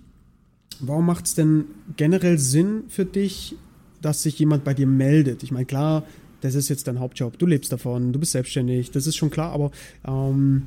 Warum 0.80 1.06
macht 1.06 1.26
es 1.26 1.34
denn 1.34 1.66
generell 1.96 2.38
Sinn 2.38 2.84
für 2.88 3.04
dich, 3.04 3.56
dass 4.00 4.22
sich 4.22 4.38
jemand 4.38 4.64
bei 4.64 4.74
dir 4.74 4.86
meldet? 4.86 5.42
Ich 5.42 5.52
meine, 5.52 5.66
klar, 5.66 6.04
das 6.40 6.54
ist 6.54 6.68
jetzt 6.68 6.88
dein 6.88 7.00
Hauptjob, 7.00 7.38
du 7.38 7.46
lebst 7.46 7.72
davon, 7.72 8.12
du 8.12 8.18
bist 8.18 8.32
selbstständig, 8.32 8.90
das 8.90 9.06
ist 9.06 9.16
schon 9.16 9.30
klar, 9.30 9.52
aber 9.52 9.70
ähm, 10.06 10.62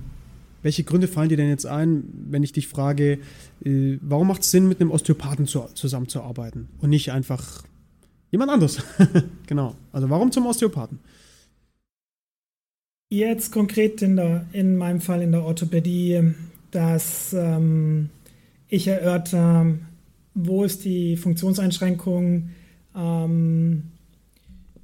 welche 0.63 0.83
Gründe 0.83 1.07
fallen 1.07 1.29
dir 1.29 1.37
denn 1.37 1.49
jetzt 1.49 1.67
ein, 1.67 2.05
wenn 2.29 2.41
ich 2.41 2.53
dich 2.53 2.67
frage, 2.67 3.19
äh, 3.63 3.97
warum 4.01 4.27
macht 4.27 4.41
es 4.41 4.51
Sinn, 4.51 4.67
mit 4.67 4.81
einem 4.81 4.91
Osteopathen 4.91 5.45
zu, 5.45 5.65
zusammenzuarbeiten 5.73 6.69
und 6.79 6.89
nicht 6.89 7.11
einfach 7.11 7.63
jemand 8.31 8.51
anderes? 8.51 8.81
genau, 9.47 9.75
also 9.91 10.09
warum 10.09 10.31
zum 10.31 10.47
Osteopathen? 10.47 10.99
Jetzt 13.09 13.51
konkret 13.51 14.01
in, 14.01 14.15
der, 14.15 14.47
in 14.53 14.77
meinem 14.77 15.01
Fall 15.01 15.21
in 15.21 15.31
der 15.31 15.43
Orthopädie, 15.43 16.33
dass 16.71 17.33
ähm, 17.33 18.09
ich 18.67 18.87
erörter, 18.87 19.77
wo 20.35 20.63
ist 20.63 20.85
die 20.85 21.17
Funktionseinschränkung, 21.17 22.49
ähm, 22.95 23.83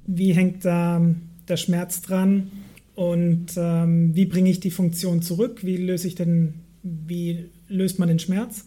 wie 0.06 0.32
hängt 0.32 0.64
da 0.64 1.04
der 1.46 1.56
Schmerz 1.56 2.02
dran 2.02 2.50
und 2.94 3.52
ähm, 3.56 4.14
wie 4.14 4.26
bringe 4.26 4.50
ich 4.50 4.60
die 4.60 4.70
Funktion 4.70 5.22
zurück, 5.22 5.64
wie 5.64 5.76
löse 5.76 6.08
ich 6.08 6.14
den, 6.14 6.54
wie 6.82 7.50
löst 7.68 7.98
man 7.98 8.08
den 8.08 8.18
Schmerz 8.18 8.66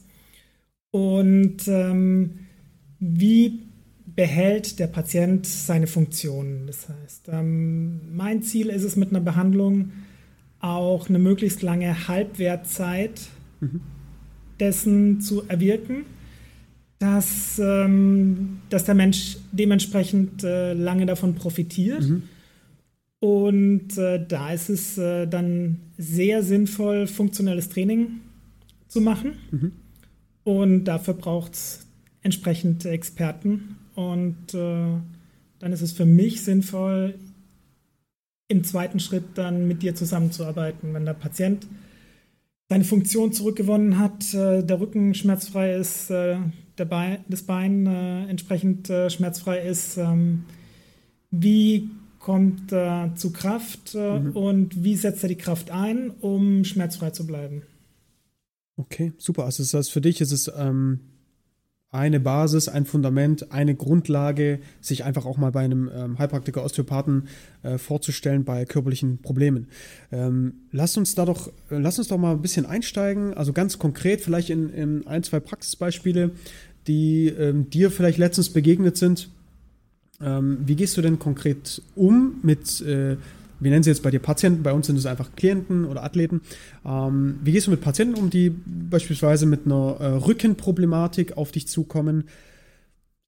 und 0.92 1.68
ähm, 1.68 2.40
wie 3.00 3.60
behält 4.06 4.80
der 4.80 4.88
Patient 4.88 5.46
seine 5.46 5.88
Funktionen. 5.88 6.68
Das 6.68 6.88
heißt, 6.88 7.30
ähm, 7.32 8.16
mein 8.16 8.44
Ziel 8.44 8.70
ist 8.70 8.84
es 8.84 8.96
mit 8.96 9.10
einer 9.10 9.20
Behandlung 9.20 9.92
auch 10.60 11.10
eine 11.10 11.20
möglichst 11.20 11.62
lange 11.62 12.08
Halbwertzeit 12.08 13.22
mhm. 13.60 13.82
dessen 14.60 15.22
zu 15.22 15.44
erwirken, 15.48 16.06
dass, 17.06 17.60
ähm, 17.60 18.62
dass 18.72 18.86
der 18.86 18.96
Mensch 18.96 19.38
dementsprechend 19.52 20.44
äh, 20.44 20.74
lange 20.74 21.06
davon 21.06 21.36
profitiert. 21.36 22.02
Mhm. 22.02 22.24
Und 23.20 23.98
äh, 23.98 24.26
da 24.26 24.52
ist 24.52 24.70
es 24.70 24.98
äh, 24.98 25.28
dann 25.28 25.80
sehr 25.98 26.42
sinnvoll, 26.42 27.06
funktionelles 27.06 27.70
Training 27.70 28.22
zu 28.88 29.02
machen. 29.02 29.34
Mhm. 29.52 29.72
Und 30.44 30.86
dafür 30.86 31.14
braucht 31.14 31.54
es 31.54 31.86
entsprechend 32.24 32.86
Experten. 32.86 33.78
Und 33.94 34.56
äh, 34.56 34.98
dann 35.60 35.74
ist 35.74 35.82
es 35.82 35.92
für 35.92 36.06
mich 36.06 36.44
sinnvoll, 36.44 37.14
im 38.48 38.64
zweiten 38.64 39.00
Schritt 39.00 39.26
dann 39.36 39.68
mit 39.68 39.84
dir 39.84 39.94
zusammenzuarbeiten. 39.94 40.94
Wenn 40.94 41.06
der 41.06 41.14
Patient 41.14 41.68
seine 42.68 42.84
Funktion 42.84 43.32
zurückgewonnen 43.32 44.00
hat, 44.00 44.34
äh, 44.34 44.64
der 44.64 44.80
Rücken 44.80 45.14
schmerzfrei 45.14 45.76
ist, 45.76 46.10
äh, 46.10 46.38
der 46.78 46.86
Bein, 46.86 47.26
das 47.28 47.44
Bein 47.44 47.86
äh, 47.86 48.28
entsprechend 48.28 48.88
schmerzfrei 48.88 49.60
ist, 49.62 49.98
ähm, 49.98 50.46
wie 51.32 51.90
kommt 52.20 52.72
er 52.72 53.14
zu 53.16 53.32
Kraft 53.32 53.94
mhm. 53.94 54.32
und 54.32 54.84
wie 54.84 54.96
setzt 54.96 55.24
er 55.24 55.30
die 55.30 55.36
Kraft 55.36 55.70
ein, 55.70 56.10
um 56.10 56.64
schmerzfrei 56.64 57.12
zu 57.12 57.28
bleiben? 57.28 57.62
Okay, 58.78 59.14
super. 59.18 59.46
Also 59.46 59.64
das 59.64 59.74
heißt, 59.74 59.92
für 59.92 60.02
dich 60.02 60.22
ist 60.22 60.32
es 60.32 60.52
ähm, 60.56 61.00
eine 61.92 62.20
Basis, 62.20 62.68
ein 62.68 62.86
Fundament, 62.86 63.52
eine 63.52 63.76
Grundlage, 63.76 64.60
sich 64.82 65.04
einfach 65.04 65.26
auch 65.26 65.38
mal 65.38 65.52
bei 65.52 65.62
einem 65.62 65.90
ähm, 65.96 66.20
Heilpraktiker 66.20 66.64
Osteopathen 66.64 67.28
äh, 67.64 67.78
vorzustellen 67.78 68.44
bei 68.44 68.66
körperlichen 68.66 69.20
Problemen. 69.20 69.68
Ähm, 70.12 70.54
lass 70.72 70.98
uns 70.98 71.16
da 71.16 71.26
doch, 71.26 71.52
äh, 71.70 71.76
uns 71.98 72.08
doch 72.08 72.18
mal 72.18 72.34
ein 72.34 72.42
bisschen 72.42 72.66
einsteigen, 72.66 73.34
also 73.34 73.54
ganz 73.54 73.80
konkret 73.80 74.22
vielleicht 74.22 74.50
in, 74.50 74.70
in 74.70 75.08
ein, 75.08 75.24
zwei 75.24 75.40
Praxisbeispiele, 75.40 76.32
die 76.88 77.28
ähm, 77.28 77.70
dir 77.70 77.92
vielleicht 77.92 78.18
letztens 78.18 78.50
begegnet 78.50 78.98
sind. 78.98 79.30
Ähm, 80.22 80.60
wie 80.66 80.76
gehst 80.76 80.98
du 80.98 81.02
denn 81.02 81.20
konkret 81.20 81.82
um 81.96 82.40
mit 82.42 82.82
äh, 82.82 83.18
wir 83.60 83.72
nennen 83.72 83.84
sie 83.84 83.90
jetzt 83.90 84.04
bei 84.04 84.12
dir 84.12 84.20
Patienten, 84.20 84.64
bei 84.64 84.74
uns 84.74 84.88
sind 84.88 84.98
es 84.98 85.06
einfach 85.06 85.36
Klienten 85.36 85.86
oder 85.86 86.04
Athleten. 86.04 86.42
Ähm, 86.86 87.40
wie 87.44 87.52
gehst 87.52 87.68
du 87.68 87.72
mit 87.72 87.82
Patienten 87.82 88.16
um, 88.16 88.30
die 88.30 88.50
beispielsweise 88.50 89.46
mit 89.46 89.66
einer 89.66 89.98
äh, 90.00 90.06
Rückenproblematik 90.08 91.38
auf 91.38 91.52
dich 91.52 91.68
zukommen? 91.68 92.26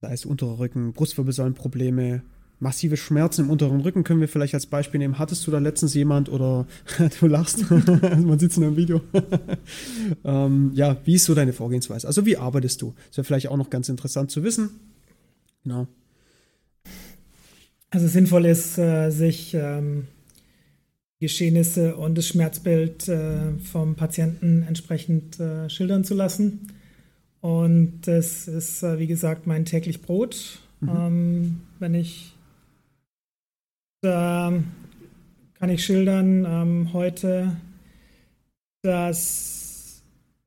Da 0.01 0.10
ist 0.10 0.25
unterer 0.25 0.60
Rücken, 0.60 0.93
Brustwirbelsäulenprobleme, 0.93 2.22
massive 2.60 2.98
Schmerzen 2.98 3.46
im 3.46 3.50
unteren 3.50 3.81
Rücken 3.81 4.03
können 4.03 4.19
wir 4.19 4.27
vielleicht 4.27 4.53
als 4.53 4.65
Beispiel 4.65 5.00
nehmen. 5.00 5.19
Hattest 5.19 5.46
du 5.46 5.51
da 5.51 5.60
letztens 5.60 5.93
jemand 5.93 6.29
oder 6.29 6.67
du 7.19 7.27
lachst, 7.27 7.69
man 7.72 8.39
sieht 8.39 8.51
es 8.51 8.57
in 8.57 8.63
einem 8.63 8.77
Video. 8.77 9.01
ähm, 10.24 10.72
ja, 10.74 10.98
wie 11.05 11.15
ist 11.15 11.25
so 11.25 11.36
deine 11.36 11.53
Vorgehensweise? 11.53 12.07
Also 12.07 12.25
wie 12.25 12.38
arbeitest 12.38 12.81
du? 12.81 12.93
Das 13.10 13.17
wäre 13.17 13.25
vielleicht 13.25 13.48
auch 13.50 13.57
noch 13.57 13.69
ganz 13.69 13.89
interessant 13.89 14.31
zu 14.31 14.43
wissen. 14.43 14.69
Genau. 15.63 15.88
Also 17.89 18.07
sinnvoll 18.07 18.46
ist, 18.46 18.77
äh, 18.77 19.12
sich 19.12 19.53
ähm, 19.53 20.07
Geschehnisse 21.20 21.96
und 21.96 22.18
das 22.18 22.28
Schmerzbild 22.28 23.08
äh, 23.08 23.58
vom 23.60 23.96
Patienten 23.96 24.64
entsprechend 24.68 25.40
äh, 25.40 25.70
schildern 25.70 26.04
zu 26.04 26.14
lassen. 26.14 26.68
Und 27.42 28.02
das 28.04 28.48
ist, 28.48 28.84
äh, 28.84 29.00
wie 29.00 29.08
gesagt, 29.08 29.48
mein 29.48 29.66
täglich 29.66 30.02
Brot. 30.02 30.60
Mhm. 30.80 30.90
Ähm, 30.90 31.62
wenn 31.80 31.96
ich 31.96 32.34
da 34.02 34.54
kann 35.56 35.70
ich 35.70 35.84
schildern 35.84 36.46
ähm, 36.46 36.94
heute, 36.94 37.58
dass 38.84 40.04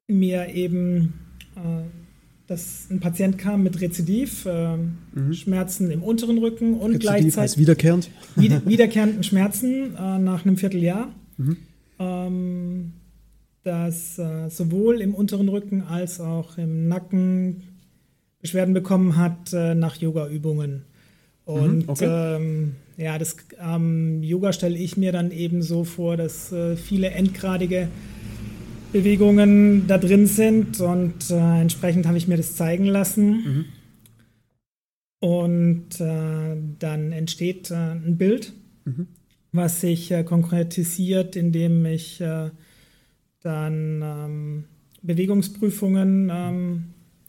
mir 0.06 0.54
eben 0.54 1.14
äh, 1.56 2.09
dass 2.50 2.88
ein 2.90 2.98
Patient 2.98 3.38
kam 3.38 3.62
mit 3.62 3.80
Rezidiv, 3.80 4.44
äh, 4.44 4.76
mhm. 4.76 5.32
Schmerzen 5.32 5.88
im 5.92 6.02
unteren 6.02 6.36
Rücken 6.38 6.74
und 6.74 6.94
Rezidiv 6.94 6.98
gleichzeitig 6.98 7.36
heißt 7.36 7.58
wiederkehrend. 7.58 8.10
wiederkehrenden 8.34 9.22
Schmerzen 9.22 9.94
äh, 9.94 10.18
nach 10.18 10.44
einem 10.44 10.56
Vierteljahr. 10.56 11.14
Mhm. 11.36 11.56
Ähm, 12.00 12.92
das 13.62 14.18
äh, 14.18 14.48
sowohl 14.48 15.00
im 15.00 15.14
unteren 15.14 15.48
Rücken 15.48 15.82
als 15.82 16.18
auch 16.20 16.58
im 16.58 16.88
Nacken 16.88 17.62
Beschwerden 18.40 18.74
bekommen 18.74 19.16
hat 19.16 19.52
äh, 19.52 19.76
nach 19.76 19.94
Yoga-Übungen. 19.94 20.86
Mhm, 21.46 21.54
und 21.54 21.88
okay. 21.88 22.36
ähm, 22.36 22.74
ja, 22.96 23.16
das 23.16 23.36
ähm, 23.64 24.24
Yoga 24.24 24.52
stelle 24.52 24.76
ich 24.76 24.96
mir 24.96 25.12
dann 25.12 25.30
eben 25.30 25.62
so 25.62 25.84
vor, 25.84 26.16
dass 26.16 26.50
äh, 26.50 26.74
viele 26.74 27.10
endgradige 27.10 27.86
Bewegungen 28.92 29.86
da 29.86 29.98
drin 29.98 30.26
sind 30.26 30.80
und 30.80 31.30
äh, 31.30 31.60
entsprechend 31.60 32.06
habe 32.06 32.18
ich 32.18 32.28
mir 32.28 32.36
das 32.36 32.56
zeigen 32.56 32.86
lassen. 32.86 33.30
Mhm. 33.30 33.64
Und 35.20 36.00
äh, 36.00 36.56
dann 36.78 37.12
entsteht 37.12 37.70
äh, 37.70 37.74
ein 37.74 38.16
Bild, 38.16 38.52
mhm. 38.84 39.06
was 39.52 39.80
sich 39.80 40.10
äh, 40.10 40.24
konkretisiert, 40.24 41.36
indem 41.36 41.84
ich 41.84 42.20
äh, 42.20 42.50
dann 43.42 44.02
ähm, 44.02 44.64
Bewegungsprüfungen 45.02 46.30
ähm, 46.32 46.84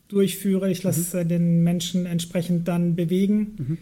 durchführe. 0.08 0.70
Ich 0.72 0.84
lasse 0.84 1.18
mhm. 1.18 1.22
Äh, 1.22 1.26
den 1.26 1.64
Menschen 1.64 2.06
entsprechend 2.06 2.68
dann 2.68 2.96
bewegen, 2.96 3.56
mhm. 3.58 3.78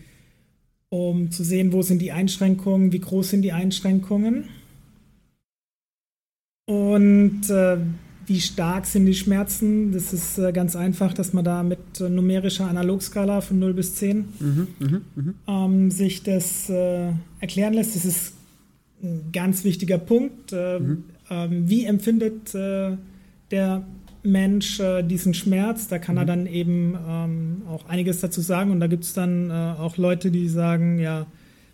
um 0.90 1.32
zu 1.32 1.44
sehen, 1.44 1.72
wo 1.72 1.82
sind 1.82 2.02
die 2.02 2.12
Einschränkungen, 2.12 2.92
wie 2.92 3.00
groß 3.00 3.30
sind 3.30 3.42
die 3.44 3.52
Einschränkungen. 3.52 4.46
Und 6.70 7.50
äh, 7.50 7.78
wie 8.28 8.40
stark 8.40 8.86
sind 8.86 9.08
die 9.08 9.16
Schmerzen? 9.16 9.92
Das 9.92 10.14
ist 10.14 10.38
äh, 10.38 10.52
ganz 10.52 10.76
einfach, 10.76 11.16
dass 11.16 11.34
man 11.34 11.44
da 11.44 11.64
mit 11.64 12.00
äh, 12.00 12.10
numerischer 12.10 12.68
Analogskala 12.68 13.42
von 13.42 13.58
0 13.58 13.74
bis 13.74 13.96
10 13.96 14.18
mhm, 14.40 14.68
mh, 14.78 15.02
mh. 15.16 15.34
Ähm, 15.48 15.90
sich 15.90 16.22
das 16.22 16.70
äh, 16.70 17.12
erklären 17.40 17.74
lässt. 17.74 17.96
Das 17.96 18.06
ist 18.06 18.34
ein 19.02 19.32
ganz 19.34 19.64
wichtiger 19.64 19.98
Punkt. 19.98 20.54
Äh, 20.54 20.80
mhm. 20.80 21.04
Ähm, 21.32 21.68
wie 21.68 21.86
empfindet 21.86 22.54
äh, 22.54 22.98
der 23.50 23.82
Mensch 24.22 24.80
diesen 25.06 25.34
Schmerz? 25.34 25.88
Da 25.88 25.98
kann 25.98 26.16
mhm. 26.16 26.22
er 26.22 26.26
dann 26.26 26.46
eben 26.46 26.96
ähm, 27.08 27.62
auch 27.68 27.90
einiges 27.90 28.20
dazu 28.20 28.42
sagen. 28.42 28.70
Und 28.70 28.80
da 28.80 28.86
gibt 28.86 29.06
es 29.06 29.14
dann 29.14 29.50
auch 29.50 29.98
Leute, 29.98 30.30
die 30.30 30.50
sagen, 30.50 31.00
ja, 31.00 31.26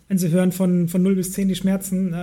wenn 0.08 0.16
sie 0.16 0.30
hören 0.30 0.52
von, 0.52 0.88
von 0.88 1.02
0 1.02 1.16
bis 1.16 1.32
10 1.32 1.48
die 1.48 1.56
Schmerzen, 1.56 2.14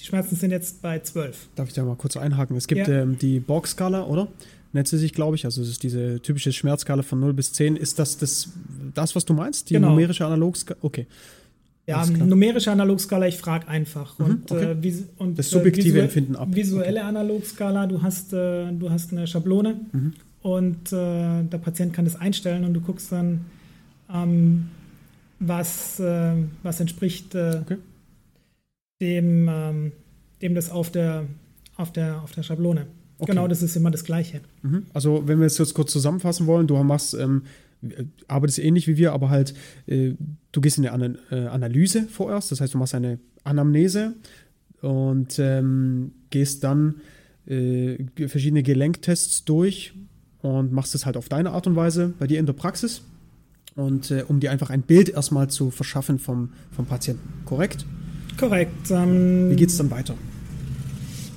die 0.00 0.04
Schmerzen 0.04 0.36
sind 0.36 0.50
jetzt 0.50 0.82
bei 0.82 1.00
12. 1.00 1.48
Darf 1.56 1.68
ich 1.68 1.74
da 1.74 1.84
mal 1.84 1.96
kurz 1.96 2.16
einhaken? 2.16 2.56
Es 2.56 2.66
gibt 2.68 2.86
ja. 2.86 3.02
ähm, 3.02 3.18
die 3.18 3.40
Borg-Skala, 3.40 4.04
oder? 4.04 4.28
Nennt 4.72 4.86
sie 4.86 4.98
sich, 4.98 5.12
glaube 5.12 5.36
ich. 5.36 5.44
Also 5.44 5.62
es 5.62 5.68
ist 5.68 5.82
diese 5.82 6.20
typische 6.20 6.52
Schmerzskala 6.52 7.02
von 7.02 7.20
0 7.20 7.32
bis 7.32 7.52
10. 7.52 7.76
Ist 7.76 7.98
das 7.98 8.18
das, 8.18 8.50
das 8.94 9.16
was 9.16 9.24
du 9.24 9.34
meinst? 9.34 9.70
Die 9.70 9.74
genau. 9.74 9.90
numerische 9.90 10.24
Analogskala? 10.26 10.78
Okay. 10.82 11.06
Ja, 11.86 12.04
numerische 12.04 12.70
Analogskala, 12.70 13.26
ich 13.28 13.38
frage 13.38 13.66
einfach. 13.66 14.18
Mhm, 14.18 14.24
und, 14.24 14.52
okay. 14.52 14.72
äh, 14.72 15.04
und, 15.16 15.38
das 15.38 15.48
subjektive 15.48 15.86
visuell, 15.86 16.04
Empfinden 16.04 16.36
ab. 16.36 16.48
Visuelle 16.50 17.00
okay. 17.00 17.08
Analogskala, 17.08 17.86
du 17.86 18.02
hast, 18.02 18.34
äh, 18.34 18.70
du 18.72 18.90
hast 18.90 19.12
eine 19.12 19.26
Schablone 19.26 19.80
mhm. 19.92 20.12
und 20.42 20.92
äh, 20.92 21.44
der 21.44 21.58
Patient 21.58 21.94
kann 21.94 22.04
das 22.04 22.14
einstellen 22.14 22.64
und 22.64 22.74
du 22.74 22.82
guckst 22.82 23.10
dann, 23.10 23.46
ähm, 24.12 24.68
was, 25.40 25.98
äh, 25.98 26.34
was 26.62 26.78
entspricht 26.80 27.34
äh, 27.34 27.62
okay 27.62 27.78
dem, 29.00 29.48
ähm, 29.48 29.92
dem 30.42 30.54
das 30.54 30.70
auf 30.70 30.90
der, 30.90 31.26
auf 31.76 31.92
der, 31.92 32.22
auf 32.22 32.32
der 32.32 32.42
Schablone. 32.42 32.86
Okay. 33.18 33.32
Genau, 33.32 33.48
das 33.48 33.62
ist 33.62 33.74
immer 33.76 33.90
das 33.90 34.04
Gleiche. 34.04 34.40
Mhm. 34.62 34.86
Also, 34.94 35.26
wenn 35.26 35.40
wir 35.40 35.46
es 35.46 35.58
jetzt 35.58 35.74
kurz 35.74 35.92
zusammenfassen 35.92 36.46
wollen, 36.46 36.66
du 36.66 36.76
machst, 36.84 37.14
ähm, 37.14 37.42
arbeitest 38.28 38.58
ähnlich 38.58 38.86
wie 38.86 38.96
wir, 38.96 39.12
aber 39.12 39.30
halt, 39.30 39.54
äh, 39.86 40.12
du 40.52 40.60
gehst 40.60 40.78
in 40.78 40.86
eine 40.86 41.18
äh, 41.30 41.46
Analyse 41.46 42.04
vorerst, 42.04 42.50
das 42.52 42.60
heißt, 42.60 42.74
du 42.74 42.78
machst 42.78 42.94
eine 42.94 43.18
Anamnese 43.44 44.14
und 44.80 45.38
ähm, 45.38 46.12
gehst 46.30 46.64
dann 46.64 46.96
äh, 47.46 47.96
verschiedene 48.28 48.62
Gelenktests 48.62 49.44
durch 49.44 49.94
und 50.42 50.72
machst 50.72 50.94
es 50.94 51.06
halt 51.06 51.16
auf 51.16 51.28
deine 51.28 51.50
Art 51.50 51.66
und 51.66 51.76
Weise 51.76 52.14
bei 52.18 52.26
dir 52.26 52.38
in 52.38 52.46
der 52.46 52.52
Praxis 52.52 53.02
und 53.74 54.10
äh, 54.10 54.24
um 54.26 54.40
dir 54.40 54.50
einfach 54.50 54.70
ein 54.70 54.82
Bild 54.82 55.08
erstmal 55.08 55.48
zu 55.48 55.70
verschaffen 55.70 56.18
vom, 56.18 56.52
vom 56.72 56.86
Patienten, 56.86 57.44
korrekt? 57.44 57.84
Korrekt. 58.38 58.90
Ähm, 58.90 59.50
Wie 59.50 59.56
geht 59.56 59.70
es 59.70 59.76
dann 59.76 59.90
weiter? 59.90 60.14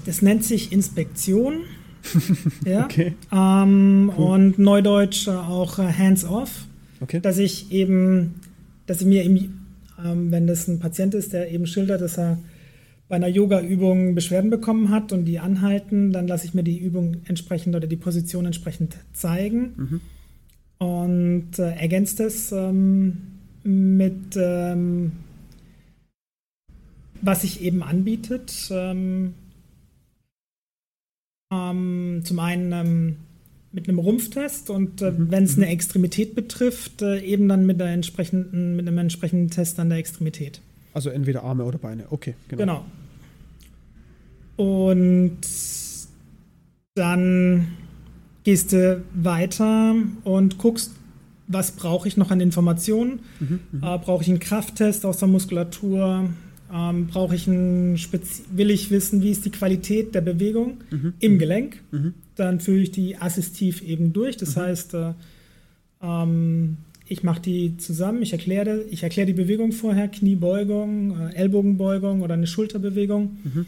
Das 0.05 0.21
nennt 0.21 0.43
sich 0.43 0.71
Inspektion. 0.71 1.61
ja. 2.65 2.85
Okay. 2.85 3.13
Ähm, 3.31 4.11
cool. 4.17 4.25
Und 4.25 4.59
Neudeutsch 4.59 5.27
auch 5.27 5.79
äh, 5.79 5.91
Hands-off. 5.91 6.65
Okay. 6.99 7.19
Dass 7.19 7.37
ich 7.37 7.71
eben, 7.71 8.35
dass 8.85 9.01
ich 9.01 9.07
mir 9.07 9.23
eben, 9.23 9.65
ähm, 10.03 10.31
wenn 10.31 10.47
das 10.47 10.67
ein 10.67 10.79
Patient 10.79 11.13
ist, 11.13 11.33
der 11.33 11.51
eben 11.51 11.65
schildert, 11.65 12.01
dass 12.01 12.17
er 12.17 12.37
bei 13.07 13.17
einer 13.17 13.27
Yoga-Übung 13.27 14.15
Beschwerden 14.15 14.49
bekommen 14.49 14.89
hat 14.89 15.11
und 15.11 15.25
die 15.25 15.39
anhalten, 15.39 16.13
dann 16.13 16.27
lasse 16.27 16.45
ich 16.45 16.53
mir 16.53 16.63
die 16.63 16.77
Übung 16.77 17.17
entsprechend 17.25 17.75
oder 17.75 17.85
die 17.87 17.97
Position 17.97 18.45
entsprechend 18.45 18.95
zeigen. 19.13 19.73
Mhm. 19.75 20.01
und 20.77 21.59
äh, 21.59 21.71
ergänzt 21.75 22.19
es 22.19 22.51
ähm, 22.51 23.17
mit, 23.63 24.35
ähm, 24.37 25.11
was 27.21 27.41
sich 27.41 27.61
eben 27.61 27.83
anbietet. 27.83 28.69
Ähm, 28.71 29.33
ähm 31.51 32.21
zum 32.23 32.39
einen 32.39 32.71
ähm, 32.71 33.15
mit 33.71 33.87
einem 33.87 33.99
Rumpftest 33.99 34.69
und 34.69 35.01
äh, 35.01 35.11
mhm. 35.11 35.31
wenn 35.31 35.43
es 35.43 35.55
eine 35.55 35.65
mhm. 35.65 35.71
Extremität 35.71 36.35
betrifft, 36.35 37.01
äh, 37.01 37.19
eben 37.19 37.47
dann 37.47 37.65
mit, 37.65 37.79
der 37.79 37.87
entsprechenden, 37.87 38.75
mit 38.75 38.87
einem 38.87 38.97
entsprechenden 38.97 39.49
Test 39.49 39.79
an 39.79 39.89
der 39.89 39.97
Extremität. 39.97 40.61
Also 40.93 41.09
entweder 41.09 41.43
Arme 41.43 41.63
oder 41.63 41.77
Beine, 41.77 42.05
okay, 42.09 42.35
genau. 42.49 42.85
Genau. 44.57 44.85
Und 44.87 45.37
dann 46.95 47.67
gehst 48.43 48.73
du 48.73 49.01
weiter 49.13 49.95
und 50.25 50.57
guckst, 50.57 50.91
was 51.47 51.71
brauche 51.71 52.07
ich 52.07 52.17
noch 52.17 52.31
an 52.31 52.41
Informationen? 52.41 53.19
Mhm, 53.39 53.59
mhm. 53.71 53.83
äh, 53.83 53.97
brauche 53.97 54.23
ich 54.23 54.29
einen 54.29 54.39
Krafttest 54.39 55.05
aus 55.05 55.17
der 55.17 55.27
Muskulatur? 55.27 56.29
Ähm, 56.73 57.07
brauche 57.07 57.35
ich 57.35 57.47
einen 57.47 57.97
Spezi 57.97 58.43
will 58.51 58.71
ich 58.71 58.91
wissen, 58.91 59.21
wie 59.21 59.31
ist 59.31 59.43
die 59.43 59.51
Qualität 59.51 60.15
der 60.15 60.21
Bewegung 60.21 60.77
mhm. 60.89 61.13
im 61.19 61.37
Gelenk? 61.37 61.81
Mhm. 61.91 62.13
Dann 62.35 62.61
führe 62.61 62.79
ich 62.79 62.91
die 62.91 63.17
assistiv 63.17 63.81
eben 63.81 64.13
durch. 64.13 64.37
Das 64.37 64.55
mhm. 64.55 64.61
heißt, 64.61 64.93
äh, 64.93 65.13
ähm, 66.01 66.77
ich 67.07 67.23
mache 67.23 67.41
die 67.41 67.75
zusammen, 67.75 68.21
ich 68.21 68.31
erkläre, 68.31 68.83
ich 68.89 69.03
erkläre 69.03 69.27
die 69.27 69.33
Bewegung 69.33 69.73
vorher, 69.73 70.07
Kniebeugung, 70.07 71.19
äh, 71.19 71.35
Ellbogenbeugung 71.35 72.21
oder 72.21 72.35
eine 72.35 72.47
Schulterbewegung. 72.47 73.37
Mhm. 73.43 73.65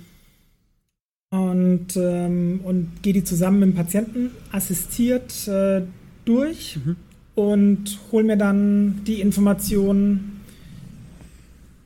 Und, 1.29 1.97
ähm, 1.97 2.61
und 2.63 3.01
gehe 3.01 3.11
die 3.11 3.23
zusammen 3.23 3.59
mit 3.59 3.69
dem 3.69 3.75
Patienten 3.75 4.31
assistiert 4.51 5.47
äh, 5.47 5.81
durch 6.23 6.77
mhm. 6.77 6.95
und 7.35 7.99
hole 8.11 8.23
mir 8.23 8.37
dann 8.37 9.01
die 9.05 9.19
Informationen, 9.19 10.42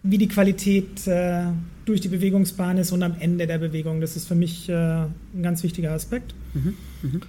wie 0.09 0.17
die 0.17 0.27
Qualität 0.27 1.07
äh, 1.07 1.43
durch 1.85 2.01
die 2.01 2.07
Bewegungsbahn 2.07 2.77
ist 2.77 2.91
und 2.91 3.03
am 3.03 3.15
Ende 3.19 3.47
der 3.47 3.57
Bewegung. 3.57 4.01
Das 4.01 4.15
ist 4.15 4.27
für 4.27 4.35
mich 4.35 4.69
äh, 4.69 4.73
ein 4.73 5.43
ganz 5.43 5.63
wichtiger 5.63 5.91
Aspekt. 5.91 6.35
Mhm. 6.53 6.73
Mhm. 7.01 7.21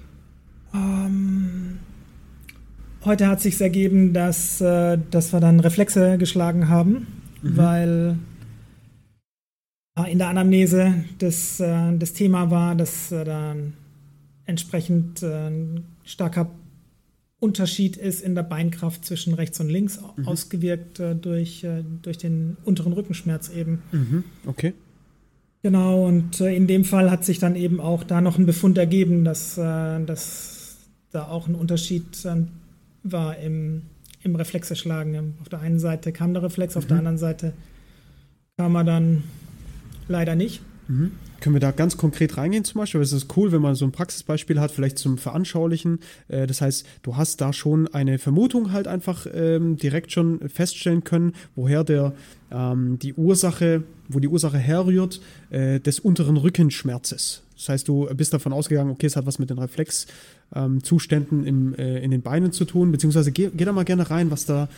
Ähm, 0.74 1.78
heute 3.04 3.28
hat 3.28 3.40
sich 3.40 3.60
ergeben, 3.60 4.12
dass, 4.12 4.60
äh, 4.60 4.98
dass 5.10 5.32
wir 5.32 5.40
dann 5.40 5.60
Reflexe 5.60 6.18
geschlagen 6.18 6.68
haben, 6.68 7.06
mhm. 7.42 7.56
weil 7.56 8.18
äh, 9.98 10.10
in 10.10 10.18
der 10.18 10.28
Anamnese 10.28 11.04
das, 11.18 11.60
äh, 11.60 11.96
das 11.96 12.12
Thema 12.12 12.50
war, 12.50 12.74
dass 12.74 13.12
äh, 13.12 13.24
da 13.24 13.54
entsprechend 14.46 15.22
äh, 15.22 15.50
starker 16.04 16.50
Unterschied 17.40 17.96
ist 17.96 18.20
in 18.20 18.34
der 18.34 18.42
Beinkraft 18.42 19.04
zwischen 19.04 19.34
rechts 19.34 19.60
und 19.60 19.68
links, 19.68 20.00
mhm. 20.16 20.26
ausgewirkt 20.26 20.98
äh, 20.98 21.14
durch, 21.14 21.62
äh, 21.62 21.84
durch 22.02 22.18
den 22.18 22.56
unteren 22.64 22.92
Rückenschmerz 22.92 23.48
eben. 23.50 23.82
Mhm. 23.92 24.24
Okay. 24.46 24.74
Genau, 25.62 26.06
und 26.06 26.40
äh, 26.40 26.54
in 26.54 26.66
dem 26.66 26.84
Fall 26.84 27.10
hat 27.10 27.24
sich 27.24 27.38
dann 27.38 27.54
eben 27.54 27.80
auch 27.80 28.02
da 28.02 28.20
noch 28.20 28.38
ein 28.38 28.46
Befund 28.46 28.76
ergeben, 28.78 29.24
dass, 29.24 29.56
äh, 29.56 30.04
dass 30.04 30.78
da 31.10 31.28
auch 31.28 31.48
ein 31.48 31.54
Unterschied 31.54 32.26
war 33.02 33.38
im, 33.38 33.82
im 34.22 34.36
Reflexerschlagen. 34.36 35.34
Auf 35.40 35.48
der 35.48 35.60
einen 35.60 35.78
Seite 35.78 36.12
kam 36.12 36.34
der 36.34 36.42
Reflex, 36.42 36.76
auf 36.76 36.84
mhm. 36.84 36.88
der 36.88 36.98
anderen 36.98 37.18
Seite 37.18 37.52
kam 38.56 38.74
er 38.74 38.84
dann 38.84 39.22
leider 40.08 40.34
nicht. 40.34 40.60
Mhm. 40.88 41.12
Können 41.40 41.54
wir 41.54 41.60
da 41.60 41.70
ganz 41.70 41.96
konkret 41.96 42.36
reingehen 42.36 42.64
zum 42.64 42.80
Beispiel? 42.80 43.00
Es 43.00 43.12
ist 43.12 43.36
cool, 43.36 43.52
wenn 43.52 43.62
man 43.62 43.76
so 43.76 43.84
ein 43.84 43.92
Praxisbeispiel 43.92 44.58
hat, 44.58 44.72
vielleicht 44.72 44.98
zum 44.98 45.18
Veranschaulichen. 45.18 46.00
Äh, 46.26 46.46
das 46.46 46.60
heißt, 46.60 46.84
du 47.02 47.16
hast 47.16 47.40
da 47.40 47.52
schon 47.52 47.86
eine 47.88 48.18
Vermutung 48.18 48.72
halt 48.72 48.88
einfach 48.88 49.26
ähm, 49.32 49.76
direkt 49.76 50.10
schon 50.10 50.48
feststellen 50.48 51.04
können, 51.04 51.34
woher 51.54 51.84
der 51.84 52.14
ähm, 52.50 52.98
die 52.98 53.14
Ursache, 53.14 53.84
wo 54.08 54.18
die 54.18 54.28
Ursache 54.28 54.58
herrührt, 54.58 55.20
äh, 55.50 55.78
des 55.78 56.00
unteren 56.00 56.36
Rückenschmerzes. 56.38 57.42
Das 57.56 57.68
heißt, 57.68 57.86
du 57.88 58.08
bist 58.14 58.32
davon 58.32 58.52
ausgegangen, 58.52 58.90
okay, 58.90 59.06
es 59.06 59.16
hat 59.16 59.26
was 59.26 59.38
mit 59.38 59.50
den 59.50 59.58
Reflexzuständen 59.58 61.46
ähm, 61.46 61.74
äh, 61.76 62.02
in 62.02 62.10
den 62.10 62.22
Beinen 62.22 62.52
zu 62.52 62.64
tun, 62.64 62.90
beziehungsweise 62.92 63.30
geh, 63.32 63.50
geh 63.54 63.64
da 63.64 63.72
mal 63.72 63.84
gerne 63.84 64.10
rein, 64.10 64.30
was 64.30 64.46
da, 64.46 64.68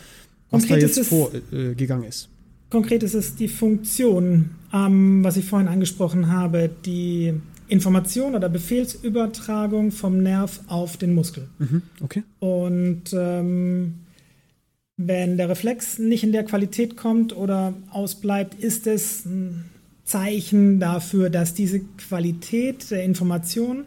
was 0.49 0.67
da 0.67 0.75
jetzt 0.75 0.99
vorgegangen 1.05 2.03
ist. 2.05 2.27
Konkret 2.71 3.03
ist 3.03 3.13
es 3.13 3.35
die 3.35 3.49
Funktion, 3.49 4.51
ähm, 4.73 5.23
was 5.23 5.35
ich 5.35 5.45
vorhin 5.45 5.67
angesprochen 5.67 6.31
habe, 6.31 6.69
die 6.85 7.33
Information 7.67 8.33
oder 8.33 8.47
Befehlsübertragung 8.47 9.91
vom 9.91 10.23
Nerv 10.23 10.61
auf 10.67 10.95
den 10.95 11.13
Muskel. 11.13 11.49
Mhm, 11.59 11.81
okay. 12.01 12.23
Und 12.39 13.13
ähm, 13.13 13.95
wenn 14.95 15.37
der 15.37 15.49
Reflex 15.49 15.99
nicht 15.99 16.23
in 16.23 16.31
der 16.31 16.45
Qualität 16.45 16.95
kommt 16.95 17.35
oder 17.35 17.73
ausbleibt, 17.91 18.55
ist 18.63 18.87
es 18.87 19.25
ein 19.25 19.65
Zeichen 20.05 20.79
dafür, 20.79 21.29
dass 21.29 21.53
diese 21.53 21.81
Qualität 21.97 22.89
der 22.89 23.03
Information 23.03 23.83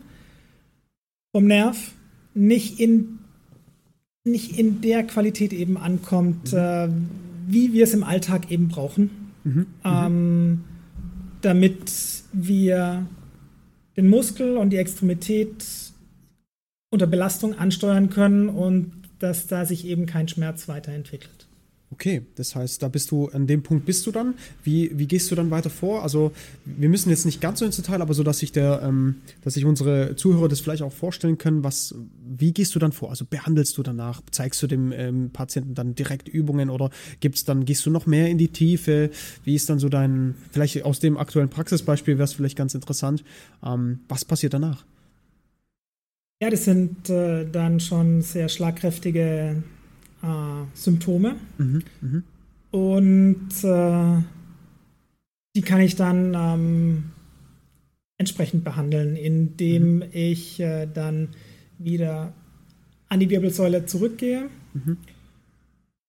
vom 1.32 1.46
Nerv 1.46 1.92
nicht 2.34 2.80
in, 2.80 3.18
nicht 4.24 4.58
in 4.58 4.82
der 4.82 5.04
Qualität 5.04 5.54
eben 5.54 5.78
ankommt, 5.78 6.52
mhm. 6.52 6.58
äh, 6.58 6.88
wie 7.46 7.72
wir 7.72 7.84
es 7.84 7.94
im 7.94 8.04
Alltag 8.04 8.50
eben 8.50 8.68
brauchen, 8.68 9.10
mhm. 9.44 9.66
ähm, 9.84 10.64
damit 11.40 11.92
wir 12.32 13.06
den 13.96 14.08
Muskel 14.08 14.56
und 14.56 14.70
die 14.70 14.76
Extremität 14.76 15.64
unter 16.90 17.06
Belastung 17.06 17.54
ansteuern 17.54 18.10
können 18.10 18.48
und 18.48 18.92
dass 19.18 19.46
da 19.46 19.64
sich 19.64 19.86
eben 19.86 20.06
kein 20.06 20.28
Schmerz 20.28 20.68
weiterentwickelt. 20.68 21.43
Okay, 21.94 22.22
das 22.34 22.56
heißt, 22.56 22.82
da 22.82 22.88
bist 22.88 23.12
du, 23.12 23.28
an 23.28 23.46
dem 23.46 23.62
Punkt 23.62 23.86
bist 23.86 24.04
du 24.04 24.10
dann. 24.10 24.34
Wie, 24.64 24.90
wie 24.98 25.06
gehst 25.06 25.30
du 25.30 25.36
dann 25.36 25.52
weiter 25.52 25.70
vor? 25.70 26.02
Also, 26.02 26.32
wir 26.64 26.88
müssen 26.88 27.08
jetzt 27.08 27.24
nicht 27.24 27.40
ganz 27.40 27.60
so 27.60 27.64
ins 27.64 27.76
Detail, 27.76 28.02
aber 28.02 28.14
so, 28.14 28.24
dass 28.24 28.40
sich 28.40 28.50
der, 28.50 28.82
ähm, 28.82 29.20
dass 29.42 29.54
sich 29.54 29.64
unsere 29.64 30.16
Zuhörer 30.16 30.48
das 30.48 30.58
vielleicht 30.58 30.82
auch 30.82 30.92
vorstellen 30.92 31.38
können, 31.38 31.62
was, 31.62 31.94
wie 32.26 32.52
gehst 32.52 32.74
du 32.74 32.80
dann 32.80 32.90
vor? 32.90 33.10
Also 33.10 33.24
behandelst 33.24 33.78
du 33.78 33.84
danach? 33.84 34.22
Zeigst 34.32 34.60
du 34.60 34.66
dem 34.66 34.90
ähm, 34.90 35.30
Patienten 35.30 35.76
dann 35.76 35.94
direkt 35.94 36.26
Übungen 36.28 36.68
oder 36.68 36.90
gibt's 37.20 37.44
dann, 37.44 37.64
gehst 37.64 37.86
du 37.86 37.90
noch 37.90 38.06
mehr 38.06 38.28
in 38.28 38.38
die 38.38 38.48
Tiefe? 38.48 39.10
Wie 39.44 39.54
ist 39.54 39.70
dann 39.70 39.78
so 39.78 39.88
dein, 39.88 40.34
vielleicht 40.50 40.84
aus 40.84 40.98
dem 40.98 41.16
aktuellen 41.16 41.48
Praxisbeispiel 41.48 42.14
wäre 42.14 42.24
es 42.24 42.32
vielleicht 42.32 42.58
ganz 42.58 42.74
interessant. 42.74 43.22
Ähm, 43.64 44.00
was 44.08 44.24
passiert 44.24 44.52
danach? 44.52 44.84
Ja, 46.42 46.50
das 46.50 46.64
sind 46.64 47.08
äh, 47.08 47.48
dann 47.48 47.78
schon 47.78 48.20
sehr 48.20 48.48
schlagkräftige 48.48 49.62
äh, 50.24 50.66
Symptome. 50.74 51.36
Mhm, 51.58 51.82
mh. 52.00 52.22
Und 52.70 53.62
äh, 53.62 54.22
die 55.54 55.62
kann 55.62 55.80
ich 55.80 55.94
dann 55.94 56.34
ähm, 56.34 57.04
entsprechend 58.18 58.64
behandeln, 58.64 59.16
indem 59.16 59.96
mhm. 59.96 60.04
ich 60.12 60.58
äh, 60.60 60.86
dann 60.92 61.28
wieder 61.78 62.32
an 63.08 63.20
die 63.20 63.30
Wirbelsäule 63.30 63.86
zurückgehe 63.86 64.48
mhm. 64.72 64.96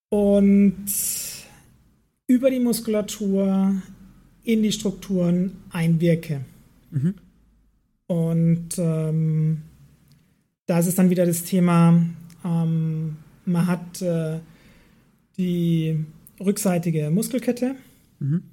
und 0.10 0.86
über 2.28 2.49
die 2.49 2.60
Muskulatur 2.60 3.82
in 4.43 4.63
die 4.63 4.71
Strukturen 4.71 5.58
einwirke. 5.69 6.41
Mhm. 6.91 7.13
Und 8.08 8.69
ähm, 8.78 9.62
da 10.67 10.80
ist 10.80 10.88
es 10.88 10.95
dann 10.95 11.10
wieder 11.10 11.25
das 11.25 11.43
Thema, 11.43 11.99
ähm, 12.43 12.85
man 13.45 13.67
hat 13.67 14.01
äh, 14.01 14.39
die 15.38 16.05
rückseitige 16.39 17.10
Muskelkette, 17.10 17.75
mhm. 18.19 18.43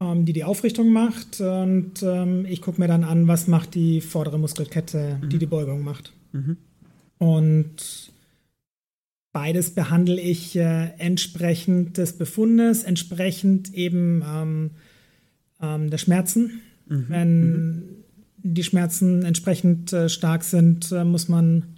ähm, 0.00 0.24
die 0.24 0.32
die 0.32 0.44
Aufrichtung 0.44 0.92
macht. 0.92 1.40
Und 1.40 2.02
ähm, 2.02 2.46
ich 2.46 2.60
gucke 2.60 2.80
mir 2.80 2.88
dann 2.88 3.04
an, 3.04 3.28
was 3.28 3.46
macht 3.46 3.74
die 3.74 4.00
vordere 4.00 4.38
Muskelkette, 4.38 5.18
mhm. 5.20 5.28
die 5.28 5.38
die 5.38 5.46
Beugung 5.46 5.82
macht. 5.82 6.12
Mhm. 6.32 6.56
Und 7.18 8.12
beides 9.32 9.70
behandle 9.70 10.20
ich 10.20 10.56
äh, 10.56 10.90
entsprechend 10.98 11.98
des 11.98 12.14
Befundes, 12.14 12.82
entsprechend 12.82 13.74
eben 13.74 14.22
ähm, 14.26 14.70
ähm 15.60 15.90
der 15.90 15.98
Schmerzen. 15.98 16.62
Mhm. 16.86 17.04
Wenn 17.08 17.40
mhm. 17.40 17.82
die 18.42 18.64
Schmerzen 18.64 19.24
entsprechend 19.24 19.92
äh, 19.92 20.08
stark 20.08 20.44
sind, 20.44 20.92
äh, 20.92 21.04
muss 21.04 21.28
man 21.28 21.73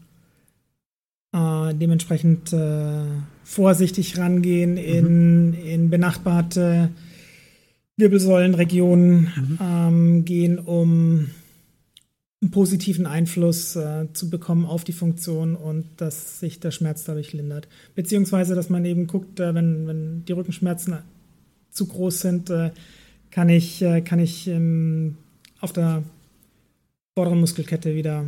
äh, 1.36 1.74
dementsprechend 1.74 2.52
äh, 2.52 3.04
vorsichtig 3.44 4.18
rangehen 4.18 4.72
mhm. 4.72 4.78
in, 4.78 5.52
in 5.52 5.90
benachbarte 5.90 6.90
Wirbelsäulenregionen 7.96 9.20
mhm. 9.20 9.58
ähm, 9.60 10.24
gehen, 10.24 10.58
um 10.58 11.30
einen 12.42 12.50
positiven 12.50 13.06
Einfluss 13.06 13.76
äh, 13.76 14.06
zu 14.12 14.30
bekommen 14.30 14.66
auf 14.66 14.84
die 14.84 14.92
Funktion 14.92 15.56
und 15.56 15.86
dass 15.96 16.40
sich 16.40 16.60
der 16.60 16.70
Schmerz 16.70 17.04
dadurch 17.04 17.32
lindert. 17.32 17.68
Beziehungsweise, 17.94 18.54
dass 18.54 18.68
man 18.68 18.84
eben 18.84 19.06
guckt, 19.06 19.40
äh, 19.40 19.54
wenn, 19.54 19.86
wenn 19.86 20.24
die 20.24 20.32
Rückenschmerzen 20.32 20.98
zu 21.70 21.86
groß 21.86 22.20
sind, 22.20 22.50
äh, 22.50 22.70
kann 23.30 23.48
ich, 23.48 23.82
äh, 23.82 24.00
kann 24.00 24.18
ich 24.18 24.48
ähm, 24.48 25.16
auf 25.60 25.72
der 25.72 26.02
vorderen 27.14 27.40
Muskelkette 27.40 27.94
wieder 27.94 28.24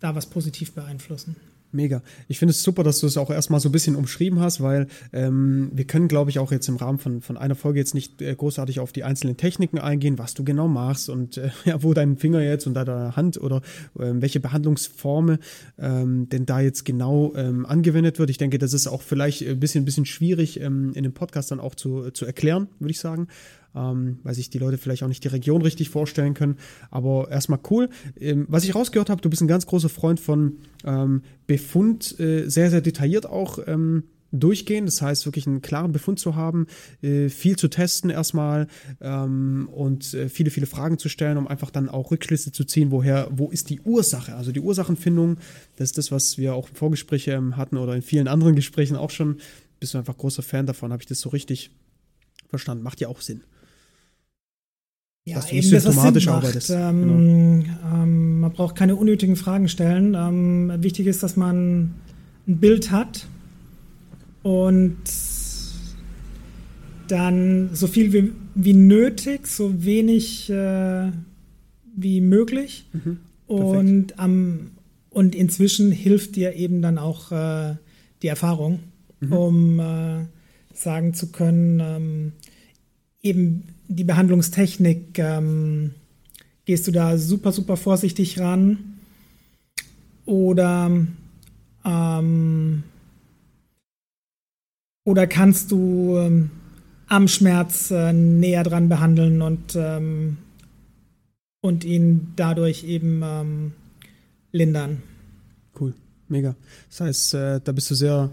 da 0.00 0.14
was 0.14 0.26
positiv 0.26 0.72
beeinflussen. 0.72 1.36
Mega. 1.74 2.02
Ich 2.28 2.38
finde 2.38 2.50
es 2.52 2.62
super, 2.62 2.84
dass 2.84 3.00
du 3.00 3.06
es 3.06 3.16
auch 3.16 3.30
erstmal 3.30 3.58
so 3.58 3.68
ein 3.68 3.72
bisschen 3.72 3.96
umschrieben 3.96 4.40
hast, 4.40 4.60
weil 4.60 4.86
ähm, 5.12 5.70
wir 5.74 5.84
können, 5.84 6.06
glaube 6.06 6.30
ich, 6.30 6.38
auch 6.38 6.52
jetzt 6.52 6.68
im 6.68 6.76
Rahmen 6.76 6.98
von, 6.98 7.20
von 7.20 7.36
einer 7.36 7.56
Folge 7.56 7.80
jetzt 7.80 7.94
nicht 7.94 8.22
äh, 8.22 8.34
großartig 8.34 8.78
auf 8.78 8.92
die 8.92 9.02
einzelnen 9.02 9.36
Techniken 9.36 9.78
eingehen, 9.78 10.16
was 10.16 10.34
du 10.34 10.44
genau 10.44 10.68
machst 10.68 11.10
und 11.10 11.36
äh, 11.36 11.50
ja, 11.64 11.82
wo 11.82 11.92
dein 11.92 12.16
Finger 12.16 12.40
jetzt 12.42 12.66
und 12.68 12.74
deine 12.74 13.16
Hand 13.16 13.40
oder 13.40 13.56
äh, 13.98 14.12
welche 14.14 14.38
Behandlungsformen 14.38 15.38
ähm, 15.78 16.28
denn 16.28 16.46
da 16.46 16.60
jetzt 16.60 16.84
genau 16.84 17.32
ähm, 17.34 17.66
angewendet 17.66 18.20
wird. 18.20 18.30
Ich 18.30 18.38
denke, 18.38 18.58
das 18.58 18.72
ist 18.72 18.86
auch 18.86 19.02
vielleicht 19.02 19.42
ein 19.42 19.58
bisschen, 19.58 19.84
bisschen 19.84 20.06
schwierig 20.06 20.60
ähm, 20.60 20.92
in 20.94 21.02
dem 21.02 21.12
Podcast 21.12 21.50
dann 21.50 21.58
auch 21.58 21.74
zu, 21.74 22.12
zu 22.12 22.24
erklären, 22.24 22.68
würde 22.78 22.92
ich 22.92 23.00
sagen 23.00 23.26
ähm, 23.74 24.18
weil 24.22 24.34
sich 24.34 24.50
die 24.50 24.58
Leute 24.58 24.78
vielleicht 24.78 25.02
auch 25.02 25.08
nicht 25.08 25.24
die 25.24 25.28
Region 25.28 25.62
richtig 25.62 25.90
vorstellen 25.90 26.34
können. 26.34 26.56
Aber 26.90 27.30
erstmal 27.30 27.60
cool. 27.70 27.88
Ähm, 28.18 28.46
was 28.48 28.64
ich 28.64 28.74
rausgehört 28.74 29.10
habe, 29.10 29.20
du 29.20 29.30
bist 29.30 29.42
ein 29.42 29.48
ganz 29.48 29.66
großer 29.66 29.88
Freund 29.88 30.20
von 30.20 30.58
ähm, 30.84 31.22
Befund, 31.46 32.18
äh, 32.20 32.48
sehr, 32.48 32.70
sehr 32.70 32.80
detailliert 32.80 33.26
auch 33.26 33.58
ähm, 33.66 34.04
durchgehen. 34.30 34.86
Das 34.86 35.00
heißt, 35.00 35.26
wirklich 35.26 35.46
einen 35.46 35.62
klaren 35.62 35.92
Befund 35.92 36.18
zu 36.18 36.36
haben, 36.36 36.66
äh, 37.02 37.28
viel 37.28 37.56
zu 37.56 37.68
testen 37.68 38.10
erstmal 38.10 38.66
ähm, 39.00 39.68
und 39.72 40.14
äh, 40.14 40.28
viele, 40.28 40.50
viele 40.50 40.66
Fragen 40.66 40.98
zu 40.98 41.08
stellen, 41.08 41.38
um 41.38 41.48
einfach 41.48 41.70
dann 41.70 41.88
auch 41.88 42.10
Rückschlüsse 42.10 42.52
zu 42.52 42.64
ziehen, 42.64 42.90
woher, 42.90 43.28
wo 43.30 43.50
ist 43.50 43.70
die 43.70 43.80
Ursache? 43.80 44.34
Also 44.34 44.52
die 44.52 44.60
Ursachenfindung, 44.60 45.38
das 45.76 45.90
ist 45.90 45.98
das, 45.98 46.12
was 46.12 46.38
wir 46.38 46.54
auch 46.54 46.68
im 46.68 46.74
Vorgespräch 46.74 47.28
ähm, 47.28 47.56
hatten 47.56 47.76
oder 47.76 47.94
in 47.94 48.02
vielen 48.02 48.28
anderen 48.28 48.54
Gesprächen 48.54 48.96
auch 48.96 49.10
schon. 49.10 49.38
Bist 49.80 49.94
du 49.94 49.98
einfach 49.98 50.16
großer 50.16 50.42
Fan 50.42 50.66
davon? 50.66 50.92
Habe 50.92 51.02
ich 51.02 51.08
das 51.08 51.20
so 51.20 51.28
richtig 51.28 51.70
verstanden? 52.48 52.82
Macht 52.82 53.00
ja 53.00 53.08
auch 53.08 53.20
Sinn 53.20 53.42
ja, 55.26 55.36
dass 55.36 55.46
du 55.46 55.56
eben, 55.56 55.66
systematisch 55.66 56.28
arbeitest. 56.28 56.70
Ähm, 56.70 57.64
genau. 57.64 58.02
ähm, 58.02 58.40
man 58.40 58.52
braucht 58.52 58.76
keine 58.76 58.96
unnötigen 58.96 59.36
Fragen 59.36 59.68
stellen. 59.68 60.14
Ähm, 60.14 60.72
wichtig 60.82 61.06
ist, 61.06 61.22
dass 61.22 61.36
man 61.36 61.94
ein 62.46 62.58
Bild 62.58 62.90
hat 62.90 63.26
und 64.42 64.98
dann 67.08 67.70
so 67.72 67.86
viel 67.86 68.12
wie, 68.12 68.32
wie 68.54 68.74
nötig, 68.74 69.46
so 69.46 69.84
wenig 69.84 70.50
äh, 70.50 71.10
wie 71.96 72.20
möglich. 72.20 72.86
Mhm. 72.92 73.18
Und, 73.46 74.18
am, 74.18 74.72
und 75.10 75.34
inzwischen 75.34 75.92
hilft 75.92 76.36
dir 76.36 76.54
eben 76.54 76.82
dann 76.82 76.98
auch 76.98 77.32
äh, 77.32 77.76
die 78.22 78.28
Erfahrung, 78.28 78.80
mhm. 79.20 79.32
um 79.32 79.80
äh, 79.80 80.26
sagen 80.74 81.14
zu 81.14 81.30
können, 81.30 81.80
ähm, 81.80 82.32
eben 83.24 83.64
die 83.88 84.04
Behandlungstechnik, 84.04 85.18
ähm, 85.18 85.92
gehst 86.64 86.86
du 86.86 86.92
da 86.92 87.18
super, 87.18 87.52
super 87.52 87.76
vorsichtig 87.76 88.38
ran? 88.38 88.78
Oder, 90.26 90.90
ähm, 91.84 92.82
oder 95.04 95.26
kannst 95.26 95.70
du 95.70 96.16
ähm, 96.18 96.50
am 97.08 97.28
Schmerz 97.28 97.90
äh, 97.90 98.12
näher 98.12 98.62
dran 98.62 98.88
behandeln 98.88 99.42
und, 99.42 99.74
ähm, 99.76 100.38
und 101.60 101.84
ihn 101.84 102.32
dadurch 102.36 102.84
eben 102.84 103.22
ähm, 103.22 103.72
lindern? 104.52 105.02
Cool, 105.78 105.94
mega. 106.28 106.54
Das 106.88 107.00
heißt, 107.00 107.34
äh, 107.34 107.60
da 107.62 107.72
bist 107.72 107.90
du 107.90 107.94
sehr 107.94 108.30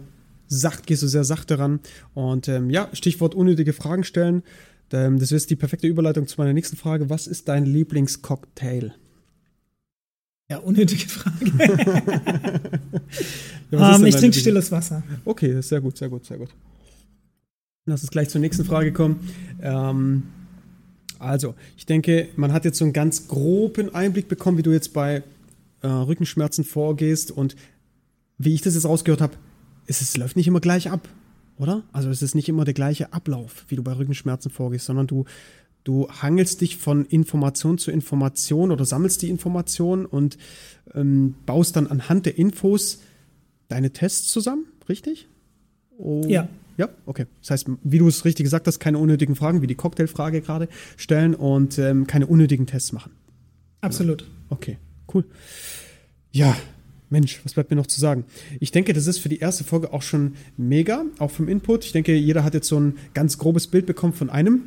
sacht, 0.47 0.85
gehst 0.85 1.01
du 1.01 1.07
sehr 1.07 1.23
sachte 1.23 1.59
ran. 1.59 1.79
Und 2.13 2.47
ähm, 2.47 2.69
ja, 2.69 2.89
Stichwort 2.93 3.35
unnötige 3.35 3.73
Fragen 3.73 4.03
stellen. 4.03 4.43
Ähm, 4.93 5.19
das 5.19 5.31
ist 5.31 5.49
die 5.49 5.55
perfekte 5.55 5.87
Überleitung 5.87 6.27
zu 6.27 6.39
meiner 6.39 6.53
nächsten 6.53 6.77
Frage. 6.77 7.09
Was 7.09 7.27
ist 7.27 7.47
dein 7.47 7.65
Lieblingscocktail? 7.65 8.93
Ja, 10.49 10.57
unnötige 10.57 11.07
Frage. 11.07 11.45
ja, 13.71 13.95
um, 13.95 14.01
ähm, 14.01 14.05
ich 14.05 14.15
trinke 14.15 14.37
stilles 14.37 14.71
Wasser. 14.71 15.03
Okay, 15.23 15.61
sehr 15.61 15.79
gut, 15.79 15.97
sehr 15.97 16.09
gut, 16.09 16.25
sehr 16.25 16.37
gut. 16.37 16.49
Lass 17.85 18.01
uns 18.01 18.11
gleich 18.11 18.29
zur 18.29 18.41
nächsten 18.41 18.65
Frage 18.65 18.91
kommen. 18.91 19.27
Ähm, 19.61 20.23
also, 21.19 21.55
ich 21.77 21.85
denke, 21.85 22.29
man 22.35 22.51
hat 22.51 22.65
jetzt 22.65 22.77
so 22.77 22.85
einen 22.85 22.93
ganz 22.93 23.27
groben 23.27 23.95
Einblick 23.95 24.27
bekommen, 24.27 24.57
wie 24.57 24.63
du 24.63 24.71
jetzt 24.71 24.91
bei 24.93 25.23
äh, 25.81 25.87
Rückenschmerzen 25.87 26.63
vorgehst 26.63 27.31
und 27.31 27.55
wie 28.37 28.53
ich 28.53 28.61
das 28.61 28.75
jetzt 28.75 28.85
rausgehört 28.85 29.21
habe, 29.21 29.33
es, 29.87 30.01
es 30.01 30.17
läuft 30.17 30.35
nicht 30.35 30.47
immer 30.47 30.59
gleich 30.59 30.89
ab 30.89 31.07
oder? 31.61 31.83
Also 31.91 32.09
es 32.09 32.21
ist 32.21 32.35
nicht 32.35 32.49
immer 32.49 32.65
der 32.65 32.73
gleiche 32.73 33.13
Ablauf, 33.13 33.65
wie 33.67 33.75
du 33.75 33.83
bei 33.83 33.93
Rückenschmerzen 33.93 34.51
vorgehst, 34.51 34.85
sondern 34.85 35.07
du, 35.07 35.25
du 35.83 36.09
hangelst 36.09 36.61
dich 36.61 36.77
von 36.77 37.05
Information 37.05 37.77
zu 37.77 37.91
Information 37.91 38.71
oder 38.71 38.83
sammelst 38.85 39.21
die 39.21 39.29
Information 39.29 40.05
und 40.05 40.37
ähm, 40.93 41.35
baust 41.45 41.75
dann 41.75 41.87
anhand 41.87 42.25
der 42.25 42.37
Infos 42.37 42.99
deine 43.67 43.91
Tests 43.91 44.29
zusammen, 44.29 44.65
richtig? 44.89 45.27
Oh, 45.97 46.23
ja. 46.27 46.49
Ja, 46.77 46.89
okay. 47.05 47.27
Das 47.41 47.51
heißt, 47.51 47.67
wie 47.83 47.99
du 47.99 48.07
es 48.07 48.25
richtig 48.25 48.45
gesagt 48.45 48.65
hast, 48.65 48.79
keine 48.79 48.97
unnötigen 48.97 49.35
Fragen, 49.35 49.61
wie 49.61 49.67
die 49.67 49.75
Cocktailfrage 49.75 50.41
gerade 50.41 50.67
stellen 50.97 51.35
und 51.35 51.77
ähm, 51.77 52.07
keine 52.07 52.25
unnötigen 52.25 52.65
Tests 52.65 52.91
machen. 52.91 53.11
Absolut. 53.81 54.27
Okay, 54.49 54.77
cool. 55.13 55.25
Ja, 56.31 56.55
Mensch, 57.11 57.41
was 57.43 57.53
bleibt 57.53 57.69
mir 57.69 57.75
noch 57.75 57.87
zu 57.87 57.99
sagen? 57.99 58.25
Ich 58.59 58.71
denke, 58.71 58.93
das 58.93 59.05
ist 59.05 59.19
für 59.19 59.29
die 59.29 59.39
erste 59.39 59.63
Folge 59.63 59.93
auch 59.93 60.01
schon 60.01 60.35
mega, 60.57 61.03
auch 61.19 61.29
vom 61.29 61.47
Input. 61.47 61.85
Ich 61.85 61.91
denke, 61.91 62.15
jeder 62.15 62.43
hat 62.43 62.53
jetzt 62.53 62.67
so 62.67 62.79
ein 62.79 62.97
ganz 63.13 63.37
grobes 63.37 63.67
Bild 63.67 63.85
bekommen 63.85 64.13
von 64.13 64.29
einem 64.29 64.63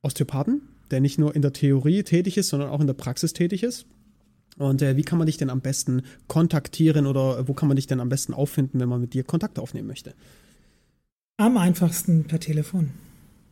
Osteopathen, 0.00 0.62
der 0.90 1.00
nicht 1.00 1.18
nur 1.18 1.36
in 1.36 1.42
der 1.42 1.52
Theorie 1.52 2.02
tätig 2.02 2.38
ist, 2.38 2.48
sondern 2.48 2.70
auch 2.70 2.80
in 2.80 2.86
der 2.86 2.94
Praxis 2.94 3.34
tätig 3.34 3.62
ist. 3.62 3.86
Und 4.58 4.82
äh, 4.82 4.96
wie 4.96 5.02
kann 5.02 5.18
man 5.18 5.26
dich 5.26 5.36
denn 5.36 5.50
am 5.50 5.60
besten 5.60 6.02
kontaktieren 6.26 7.06
oder 7.06 7.46
wo 7.48 7.54
kann 7.54 7.68
man 7.68 7.76
dich 7.76 7.86
denn 7.86 8.00
am 8.00 8.08
besten 8.08 8.34
auffinden, 8.34 8.80
wenn 8.80 8.88
man 8.88 9.00
mit 9.00 9.14
dir 9.14 9.24
Kontakt 9.24 9.58
aufnehmen 9.58 9.88
möchte? 9.88 10.14
Am 11.36 11.56
einfachsten 11.56 12.24
per 12.24 12.40
Telefon. 12.40 12.90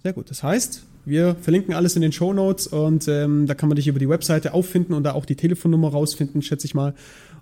Sehr 0.03 0.13
gut. 0.13 0.31
Das 0.31 0.43
heißt, 0.43 0.85
wir 1.05 1.35
verlinken 1.35 1.75
alles 1.75 1.97
in 1.97 2.03
den 2.03 2.13
Show 2.13 2.33
Notes 2.33 2.67
und 2.67 3.09
ähm, 3.09 3.47
da 3.47 3.55
kann 3.55 3.69
man 3.69 3.77
dich 3.77 3.89
über 3.89 3.99
die 3.99 4.09
Webseite 4.09 4.53
auffinden 4.53 4.93
und 4.95 5.05
da 5.05 5.13
auch 5.13 5.25
die 5.25 5.35
Telefonnummer 5.35 5.89
rausfinden, 5.89 6.43
schätze 6.43 6.67
ich 6.67 6.75
mal. 6.75 6.95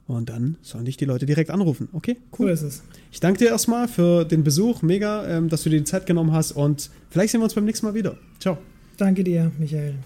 Und 0.09 0.31
dann 0.31 0.57
sollen 0.63 0.87
dich 0.87 0.97
die 0.97 1.05
Leute 1.05 1.27
direkt 1.27 1.51
anrufen. 1.51 1.91
Okay, 1.93 2.17
cool. 2.39 2.57
So 2.57 2.67
ist 2.67 2.75
es. 2.75 2.83
Ich 3.13 3.21
danke 3.21 3.41
dir 3.41 3.51
erstmal 3.51 3.89
für 3.89 4.25
den 4.25 4.43
Besuch. 4.43 4.81
Mega, 4.81 5.29
ähm, 5.29 5.51
dass 5.51 5.65
du 5.65 5.69
dir 5.69 5.79
die 5.79 5.85
Zeit 5.85 6.07
genommen 6.07 6.33
hast. 6.33 6.53
Und 6.53 6.89
vielleicht 7.11 7.31
sehen 7.31 7.41
wir 7.41 7.45
uns 7.45 7.55
beim 7.55 7.67
nächsten 7.67 7.85
Mal 7.85 7.95
wieder. 7.95 8.17
Ciao. 8.41 8.57
Danke 8.97 9.23
dir, 9.23 9.53
Michael. 9.59 9.97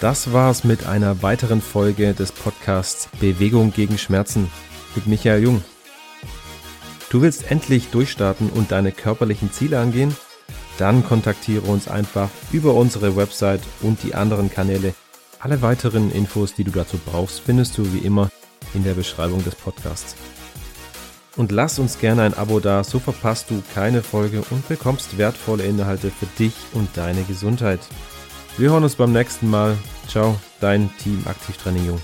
Das 0.00 0.32
war's 0.32 0.64
mit 0.64 0.86
einer 0.86 1.22
weiteren 1.22 1.60
Folge 1.60 2.14
des 2.14 2.32
Podcasts 2.32 3.10
Bewegung 3.20 3.70
gegen 3.70 3.98
Schmerzen 3.98 4.48
mit 4.94 5.06
Michael 5.06 5.42
Jung. 5.42 5.62
Du 7.10 7.20
willst 7.20 7.50
endlich 7.50 7.88
durchstarten 7.88 8.48
und 8.48 8.72
deine 8.72 8.92
körperlichen 8.92 9.52
Ziele 9.52 9.78
angehen? 9.78 10.16
Dann 10.80 11.04
kontaktiere 11.04 11.62
uns 11.62 11.88
einfach 11.88 12.30
über 12.52 12.74
unsere 12.74 13.16
Website 13.16 13.62
und 13.82 14.02
die 14.02 14.14
anderen 14.14 14.50
Kanäle. 14.50 14.94
Alle 15.38 15.62
weiteren 15.62 16.10
Infos, 16.12 16.54
die 16.54 16.64
du 16.64 16.70
dazu 16.70 16.98
brauchst, 17.04 17.40
findest 17.40 17.76
du 17.78 17.92
wie 17.92 17.98
immer 17.98 18.30
in 18.74 18.84
der 18.84 18.94
Beschreibung 18.94 19.42
des 19.44 19.54
Podcasts. 19.54 20.16
Und 21.36 21.52
lass 21.52 21.78
uns 21.78 21.98
gerne 21.98 22.22
ein 22.22 22.34
Abo 22.34 22.60
da, 22.60 22.84
so 22.84 22.98
verpasst 22.98 23.50
du 23.50 23.62
keine 23.74 24.02
Folge 24.02 24.42
und 24.50 24.68
bekommst 24.68 25.16
wertvolle 25.16 25.64
Inhalte 25.64 26.10
für 26.10 26.26
dich 26.38 26.54
und 26.72 26.88
deine 26.96 27.22
Gesundheit. 27.22 27.80
Wir 28.58 28.70
hören 28.70 28.84
uns 28.84 28.96
beim 28.96 29.12
nächsten 29.12 29.48
Mal. 29.48 29.76
Ciao, 30.08 30.36
dein 30.60 30.90
Team 30.98 31.22
Aktivtraining 31.26 31.86
Jung. 31.86 32.00